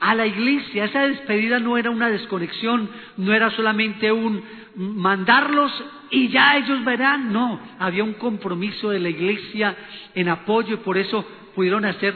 [0.00, 0.86] a la iglesia.
[0.86, 4.42] Esa despedida no era una desconexión, no era solamente un
[4.74, 5.72] mandarlos
[6.10, 7.32] y ya ellos verán.
[7.32, 9.76] No, había un compromiso de la iglesia
[10.14, 11.24] en apoyo y por eso
[11.54, 12.14] pudieron hacer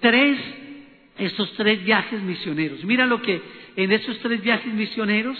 [0.00, 0.38] tres,
[1.18, 2.84] estos tres viajes misioneros.
[2.84, 3.42] Mira lo que
[3.76, 5.36] en esos tres viajes misioneros,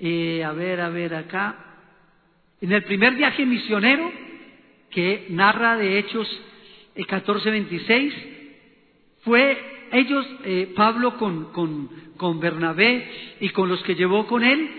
[0.00, 1.56] eh, a ver, a ver acá,
[2.60, 4.10] en el primer viaje misionero
[4.90, 6.28] que narra de Hechos
[6.96, 8.58] 14:26, eh,
[9.22, 14.70] fue ellos, eh, Pablo con, con, con Bernabé y con los que llevó con él,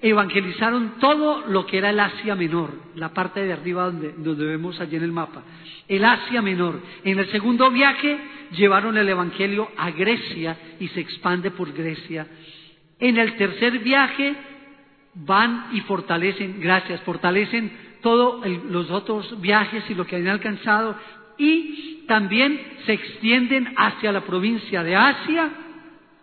[0.00, 4.80] evangelizaron todo lo que era el Asia Menor, la parte de arriba donde, donde vemos
[4.80, 5.42] allí en el mapa,
[5.86, 6.80] el Asia Menor.
[7.04, 8.18] En el segundo viaje
[8.52, 12.26] llevaron el Evangelio a Grecia y se expande por Grecia.
[12.98, 14.34] En el tercer viaje
[15.14, 20.96] van y fortalecen, gracias, fortalecen todos los otros viajes y lo que han alcanzado
[21.42, 25.50] y también se extienden hacia la provincia de Asia,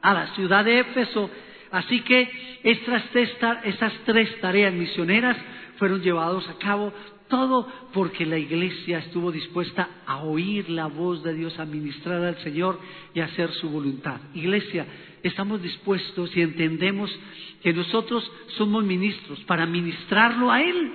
[0.01, 1.29] a la ciudad de Éfeso.
[1.71, 2.29] Así que
[2.63, 3.03] estas
[4.05, 5.35] tres, tareas misioneras
[5.77, 6.93] fueron llevadas a cabo
[7.27, 12.37] todo porque la iglesia estuvo dispuesta a oír la voz de Dios, a ministrar al
[12.37, 12.79] Señor
[13.13, 14.21] y a hacer su voluntad.
[14.33, 14.85] Iglesia,
[15.21, 17.11] estamos dispuestos y entendemos
[17.61, 20.93] que nosotros somos ministros para ministrarlo a Él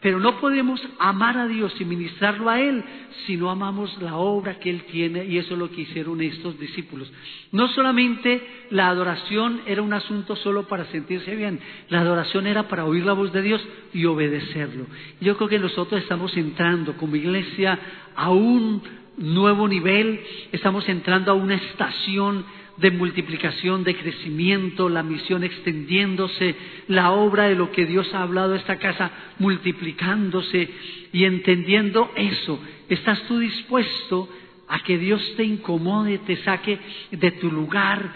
[0.00, 2.82] pero no podemos amar a Dios y ministrarlo a Él
[3.26, 6.58] si no amamos la obra que Él tiene y eso es lo que hicieron estos
[6.58, 7.12] discípulos.
[7.52, 12.86] No solamente la adoración era un asunto solo para sentirse bien, la adoración era para
[12.86, 14.86] oír la voz de Dios y obedecerlo.
[15.20, 17.78] Yo creo que nosotros estamos entrando como iglesia
[18.16, 18.82] a un
[19.18, 20.20] nuevo nivel,
[20.50, 22.44] estamos entrando a una estación
[22.80, 26.54] de multiplicación, de crecimiento, la misión extendiéndose,
[26.88, 30.68] la obra de lo que Dios ha hablado de esta casa multiplicándose
[31.12, 32.58] y entendiendo eso.
[32.88, 34.28] ¿Estás tú dispuesto
[34.68, 36.78] a que Dios te incomode, te saque
[37.10, 38.12] de tu lugar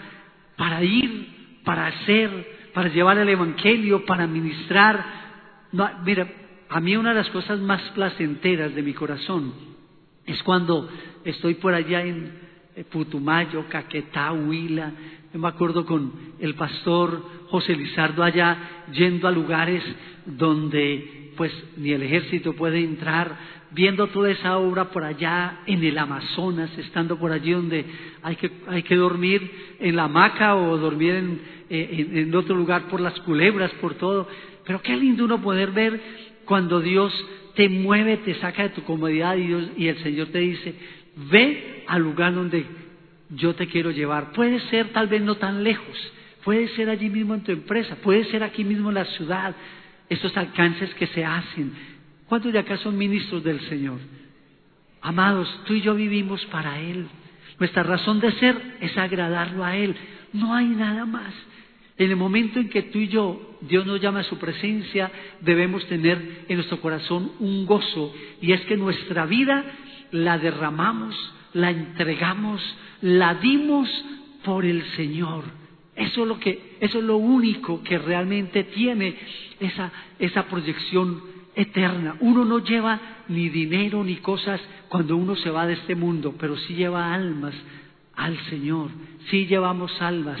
[0.57, 5.25] para ir, para hacer, para llevar el Evangelio, para ministrar?
[6.03, 6.27] mira,
[6.69, 9.53] a mí una de las cosas más placenteras de mi corazón
[10.25, 10.89] es cuando
[11.23, 12.44] estoy por allá en,
[12.83, 14.91] Putumayo, Caquetá, Huila.
[15.33, 19.83] Yo me acuerdo con el pastor José Lizardo allá yendo a lugares
[20.25, 23.37] donde pues ni el ejército puede entrar,
[23.71, 27.85] viendo toda esa obra por allá en el Amazonas, estando por allí donde
[28.23, 32.83] hay que, hay que dormir en la hamaca o dormir en, eh, en otro lugar
[32.83, 34.27] por las culebras, por todo.
[34.65, 35.99] Pero qué lindo uno poder ver
[36.45, 37.13] cuando Dios
[37.55, 40.75] te mueve, te saca de tu comodidad y, Dios, y el Señor te dice,
[41.15, 42.65] ve al lugar donde
[43.29, 44.31] yo te quiero llevar.
[44.31, 46.13] Puede ser tal vez no tan lejos,
[46.43, 49.55] puede ser allí mismo en tu empresa, puede ser aquí mismo en la ciudad,
[50.09, 51.73] esos alcances que se hacen.
[52.27, 53.99] ¿Cuántos de acá son ministros del Señor?
[55.01, 57.07] Amados, tú y yo vivimos para Él.
[57.59, 59.95] Nuestra razón de ser es agradarlo a Él.
[60.33, 61.33] No hay nada más.
[61.97, 65.09] En el momento en que tú y yo, Dios nos llama a su presencia,
[65.39, 69.63] debemos tener en nuestro corazón un gozo y es que nuestra vida
[70.15, 71.15] la derramamos,
[71.53, 72.61] la entregamos,
[73.01, 73.89] la dimos
[74.43, 75.43] por el Señor.
[75.95, 79.15] Eso es lo que, eso es lo único que realmente tiene
[79.59, 81.21] esa, esa proyección
[81.55, 82.15] eterna.
[82.19, 86.57] Uno no lleva ni dinero ni cosas cuando uno se va de este mundo, pero
[86.57, 87.53] sí lleva almas
[88.15, 88.89] al Señor,
[89.29, 90.39] sí llevamos almas.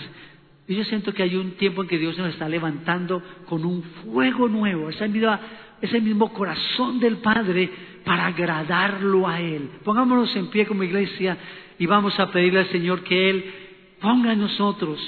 [0.67, 3.83] Y yo siento que hay un tiempo en que Dios nos está levantando con un
[3.83, 5.39] fuego nuevo, esa misma,
[5.81, 7.69] ese mismo corazón del Padre
[8.03, 9.69] para agradarlo a Él.
[9.83, 11.37] Pongámonos en pie como iglesia
[11.77, 13.53] y vamos a pedirle al Señor que Él
[13.99, 14.99] ponga en nosotros,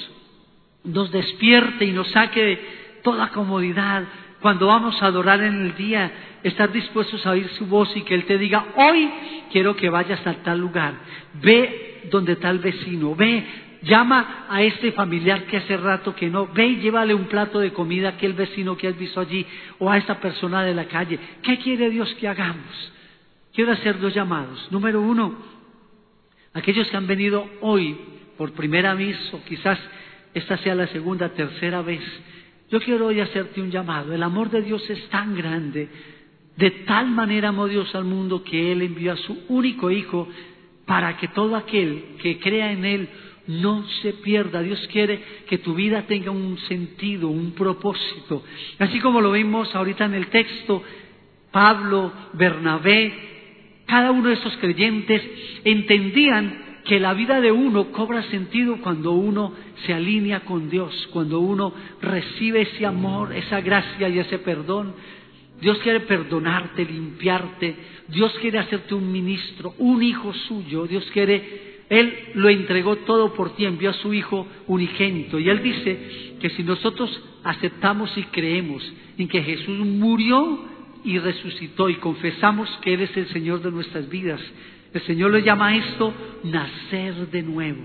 [0.84, 2.60] nos despierte y nos saque de
[3.02, 4.04] toda comodidad.
[4.40, 6.10] Cuando vamos a adorar en el día,
[6.42, 9.10] estar dispuestos a oír su voz y que Él te diga, hoy
[9.52, 10.94] quiero que vayas a tal lugar,
[11.42, 13.44] ve donde tal vecino, ve
[13.82, 17.72] llama a este familiar que hace rato que no, ve y llévale un plato de
[17.72, 19.46] comida a aquel vecino que has visto allí
[19.78, 21.18] o a esta persona de la calle.
[21.42, 22.92] ¿Qué quiere Dios que hagamos?
[23.52, 24.68] Quiero hacer dos llamados.
[24.70, 25.34] Número uno,
[26.54, 27.96] aquellos que han venido hoy
[28.36, 29.78] por primera vez o quizás
[30.34, 32.02] esta sea la segunda, tercera vez.
[32.70, 34.12] Yo quiero hoy hacerte un llamado.
[34.12, 35.88] El amor de Dios es tan grande.
[36.56, 40.28] De tal manera amó Dios al mundo que Él envió a su único Hijo
[40.86, 43.08] para que todo aquel que crea en Él
[43.48, 44.62] no se pierda.
[44.62, 48.44] Dios quiere que tu vida tenga un sentido, un propósito.
[48.78, 50.82] Así como lo vimos ahorita en el texto,
[51.50, 53.26] Pablo, Bernabé,
[53.86, 55.22] Cada uno de esos creyentes
[55.64, 59.52] entendían que la vida de uno cobra sentido cuando uno
[59.86, 64.94] se alinea con Dios, cuando uno recibe ese amor, esa gracia y ese perdón.
[65.60, 67.76] Dios quiere perdonarte, limpiarte.
[68.08, 70.86] Dios quiere hacerte un ministro, un hijo suyo.
[70.86, 75.38] Dios quiere, Él lo entregó todo por ti, envió a su hijo unigénito.
[75.38, 78.82] Y Él dice que si nosotros aceptamos y creemos
[79.16, 80.64] en que Jesús murió
[81.04, 84.40] y resucitó y confesamos que Él es el Señor de nuestras vidas,
[84.92, 86.12] el Señor le llama a esto
[86.44, 87.82] nacer de nuevo.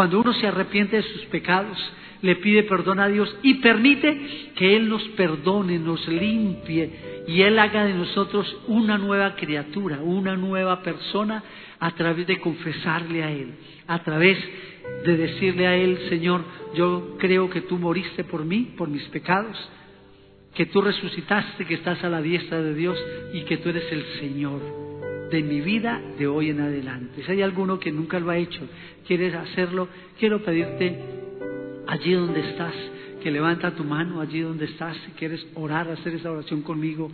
[0.00, 1.76] Cuando uno se arrepiente de sus pecados,
[2.22, 7.58] le pide perdón a Dios y permite que Él nos perdone, nos limpie y Él
[7.58, 11.44] haga de nosotros una nueva criatura, una nueva persona
[11.78, 13.52] a través de confesarle a Él,
[13.88, 14.38] a través
[15.04, 19.54] de decirle a Él, Señor, yo creo que tú moriste por mí, por mis pecados,
[20.54, 22.98] que tú resucitaste, que estás a la diestra de Dios
[23.34, 24.89] y que tú eres el Señor
[25.30, 27.22] de mi vida de hoy en adelante.
[27.24, 28.60] Si hay alguno que nunca lo ha hecho,
[29.06, 30.98] quieres hacerlo, quiero pedirte
[31.86, 32.74] allí donde estás,
[33.22, 37.10] que levanta tu mano allí donde estás, si quieres orar, hacer esa oración conmigo.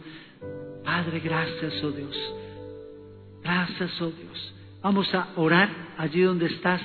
[0.85, 2.35] Padre, gracias, oh Dios.
[3.43, 4.55] Gracias, oh Dios.
[4.83, 6.81] Vamos a orar allí donde estás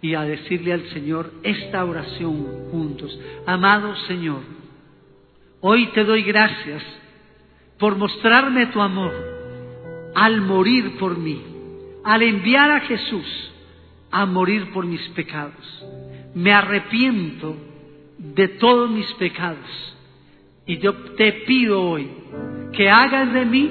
[0.00, 3.18] y a decirle al Señor esta oración juntos.
[3.46, 4.40] Amado Señor,
[5.60, 6.82] hoy te doy gracias
[7.78, 9.31] por mostrarme tu amor
[10.14, 11.40] al morir por mí,
[12.04, 13.52] al enviar a Jesús
[14.10, 15.84] a morir por mis pecados.
[16.34, 17.56] Me arrepiento
[18.18, 19.96] de todos mis pecados
[20.66, 22.08] y yo te pido hoy
[22.72, 23.70] que hagas de mí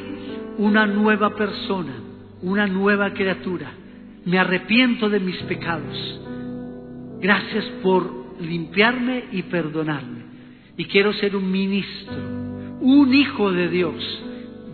[0.58, 1.94] una nueva persona,
[2.42, 3.72] una nueva criatura.
[4.26, 6.22] Me arrepiento de mis pecados.
[7.20, 10.22] Gracias por limpiarme y perdonarme.
[10.78, 12.14] Y quiero ser un ministro,
[12.82, 14.24] un hijo de Dios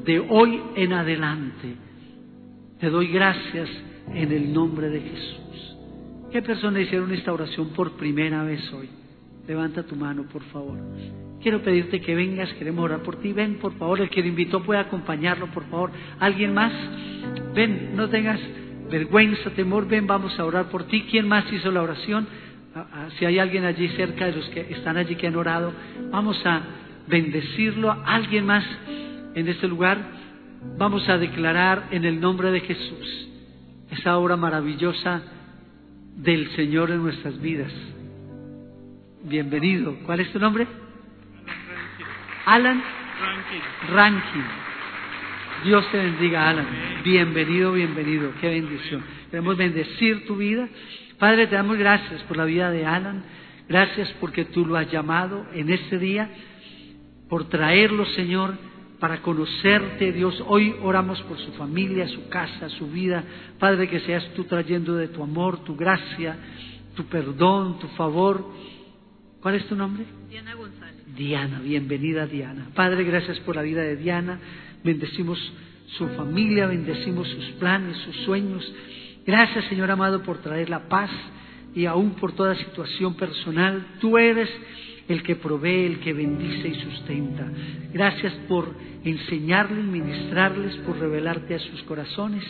[0.08, 1.76] de hoy en adelante.
[2.80, 3.70] Te doy gracias
[4.14, 5.78] en el nombre de Jesús.
[6.32, 8.89] ¿Qué personas hicieron esta oración por primera vez hoy?
[9.47, 10.78] Levanta tu mano, por favor.
[11.41, 13.34] Quiero pedirte que vengas, queremos orar por ti.
[13.34, 15.91] Ven, por favor, el que le invitó puede acompañarlo, por favor.
[16.20, 16.72] ¿Alguien más?
[17.53, 18.39] Ven, no tengas
[18.89, 21.05] vergüenza, temor, ven, vamos a orar por ti.
[21.12, 22.28] ¿Quién más hizo la oración?
[22.74, 25.74] Ah, ah, si hay alguien allí cerca de los que están allí que han orado,
[26.12, 26.62] vamos a
[27.08, 27.91] bendecirlo.
[28.05, 28.64] ¿Alguien más?
[29.38, 30.00] En este lugar,
[30.80, 33.28] vamos a declarar en el nombre de Jesús
[33.92, 35.22] esa obra maravillosa
[36.16, 37.72] del Señor en nuestras vidas.
[39.24, 39.96] Bienvenido.
[40.08, 40.66] ¿Cuál es tu nombre?
[42.48, 42.82] Alan
[43.94, 44.44] Rankin.
[45.66, 46.68] Dios te bendiga, Alan.
[47.04, 48.32] Bienvenido, bienvenido.
[48.42, 49.04] Qué bendición.
[49.30, 50.68] Queremos bendecir tu vida.
[51.20, 53.24] Padre, te damos gracias por la vida de Alan.
[53.70, 56.28] Gracias porque tú lo has llamado en este día,
[57.30, 58.56] por traerlo, Señor,
[59.00, 60.43] para conocerte, Dios.
[60.48, 63.24] Hoy oramos por su familia, su casa, su vida.
[63.60, 66.36] Padre, que seas tú trayendo de tu amor, tu gracia,
[66.95, 68.43] tu perdón, tu favor.
[69.41, 70.06] ¿Cuál es tu nombre?
[70.30, 71.16] Diana González.
[71.16, 72.70] Diana, bienvenida Diana.
[72.74, 74.39] Padre, gracias por la vida de Diana.
[74.84, 75.39] Bendecimos
[75.98, 78.74] su familia, bendecimos sus planes, sus sueños.
[79.26, 81.12] Gracias, Señor amado, por traer la paz
[81.76, 83.86] y aún por toda situación personal.
[84.00, 84.50] Tú eres
[85.08, 87.47] el que provee, el que bendice y sustenta.
[87.93, 92.43] Gracias por enseñarles, ministrarles, por revelarte a sus corazones,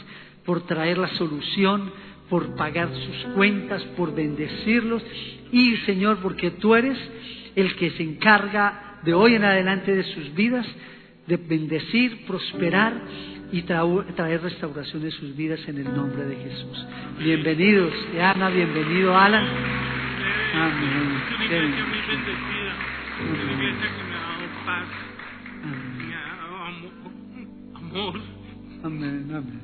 [0.45, 1.91] por traer la solución,
[2.30, 5.03] por pagar sus cuentas, por bendecirlos
[5.51, 6.97] y Señor, porque tú eres
[7.55, 10.66] el que se encarga de hoy en adelante de sus vidas,
[11.28, 12.93] de bendecir, prosperar
[13.51, 16.88] y traer restauración de sus vidas en el nombre de Jesús.
[17.20, 19.97] Bienvenidos, Ana, bienvenido, Alan.
[20.58, 21.22] Amén.
[21.22, 22.74] Es una iglesia muy bendecida.
[23.20, 24.89] Es una iglesia que me ha dado paz.
[25.97, 26.55] Me ha dado
[27.76, 28.16] amor.
[28.84, 29.62] Amén, amén.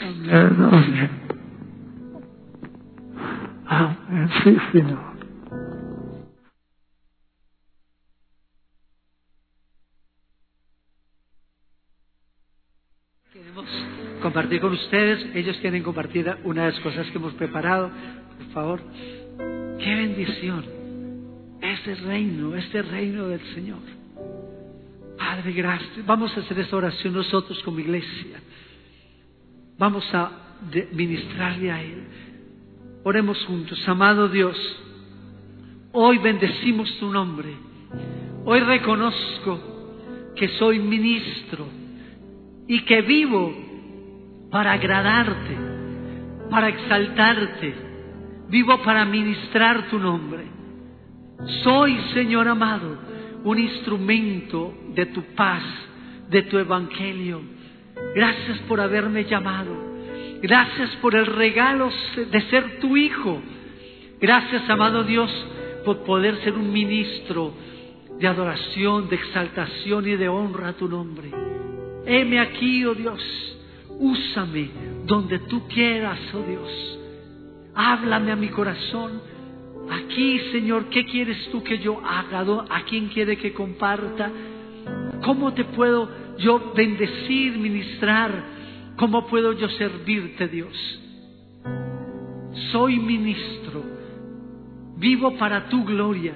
[0.00, 1.10] Amén, amén.
[3.66, 5.16] Amén, sí, Señor.
[13.32, 13.66] Queremos
[14.22, 15.36] compartir con ustedes.
[15.36, 17.90] Ellos quieren compartir una de las cosas que hemos preparado.
[18.38, 18.80] Por favor.
[19.78, 20.64] Qué bendición.
[21.60, 23.80] Este reino, este reino del Señor.
[25.18, 26.06] Padre, gracias.
[26.06, 28.40] Vamos a hacer esta oración nosotros como iglesia.
[29.78, 30.30] Vamos a
[30.92, 32.04] ministrarle a Él.
[33.04, 33.78] Oremos juntos.
[33.88, 34.56] Amado Dios,
[35.92, 37.54] hoy bendecimos tu nombre.
[38.44, 39.60] Hoy reconozco
[40.34, 41.66] que soy ministro
[42.66, 43.54] y que vivo
[44.50, 45.56] para agradarte,
[46.50, 47.85] para exaltarte
[48.48, 50.44] Vivo para ministrar tu nombre.
[51.62, 52.96] Soy, Señor amado,
[53.44, 55.62] un instrumento de tu paz,
[56.30, 57.40] de tu evangelio.
[58.14, 59.86] Gracias por haberme llamado.
[60.42, 63.40] Gracias por el regalo de ser tu hijo.
[64.20, 65.30] Gracias, amado Dios,
[65.84, 67.52] por poder ser un ministro
[68.18, 71.30] de adoración, de exaltación y de honra a tu nombre.
[72.06, 73.20] Heme aquí, oh Dios,
[73.98, 74.70] úsame
[75.04, 76.95] donde tú quieras, oh Dios.
[77.76, 79.20] Háblame a mi corazón.
[79.90, 82.40] Aquí, Señor, ¿qué quieres tú que yo haga?
[82.70, 84.30] ¿A quién quiere que comparta?
[85.24, 86.08] ¿Cómo te puedo
[86.38, 88.32] yo bendecir, ministrar?
[88.96, 91.02] ¿Cómo puedo yo servirte, Dios?
[92.72, 93.84] Soy ministro.
[94.96, 96.32] Vivo para tu gloria.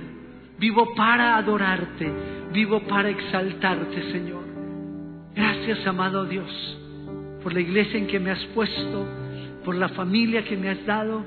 [0.59, 2.13] Vivo para adorarte.
[2.53, 4.41] Vivo para exaltarte, Señor.
[5.35, 6.51] Gracias, amado Dios,
[7.43, 9.07] por la iglesia en que me has puesto,
[9.65, 11.25] por la familia que me has dado.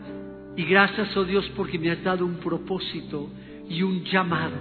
[0.55, 3.29] Y gracias, oh Dios, porque me has dado un propósito
[3.69, 4.55] y un llamado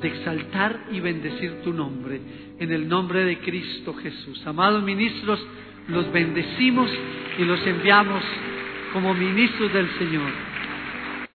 [0.00, 2.20] de exaltar y bendecir tu nombre.
[2.58, 4.44] En el nombre de Cristo Jesús.
[4.46, 5.40] Amados ministros,
[5.88, 6.90] los bendecimos
[7.38, 8.22] y los enviamos
[8.92, 10.47] como ministros del Señor.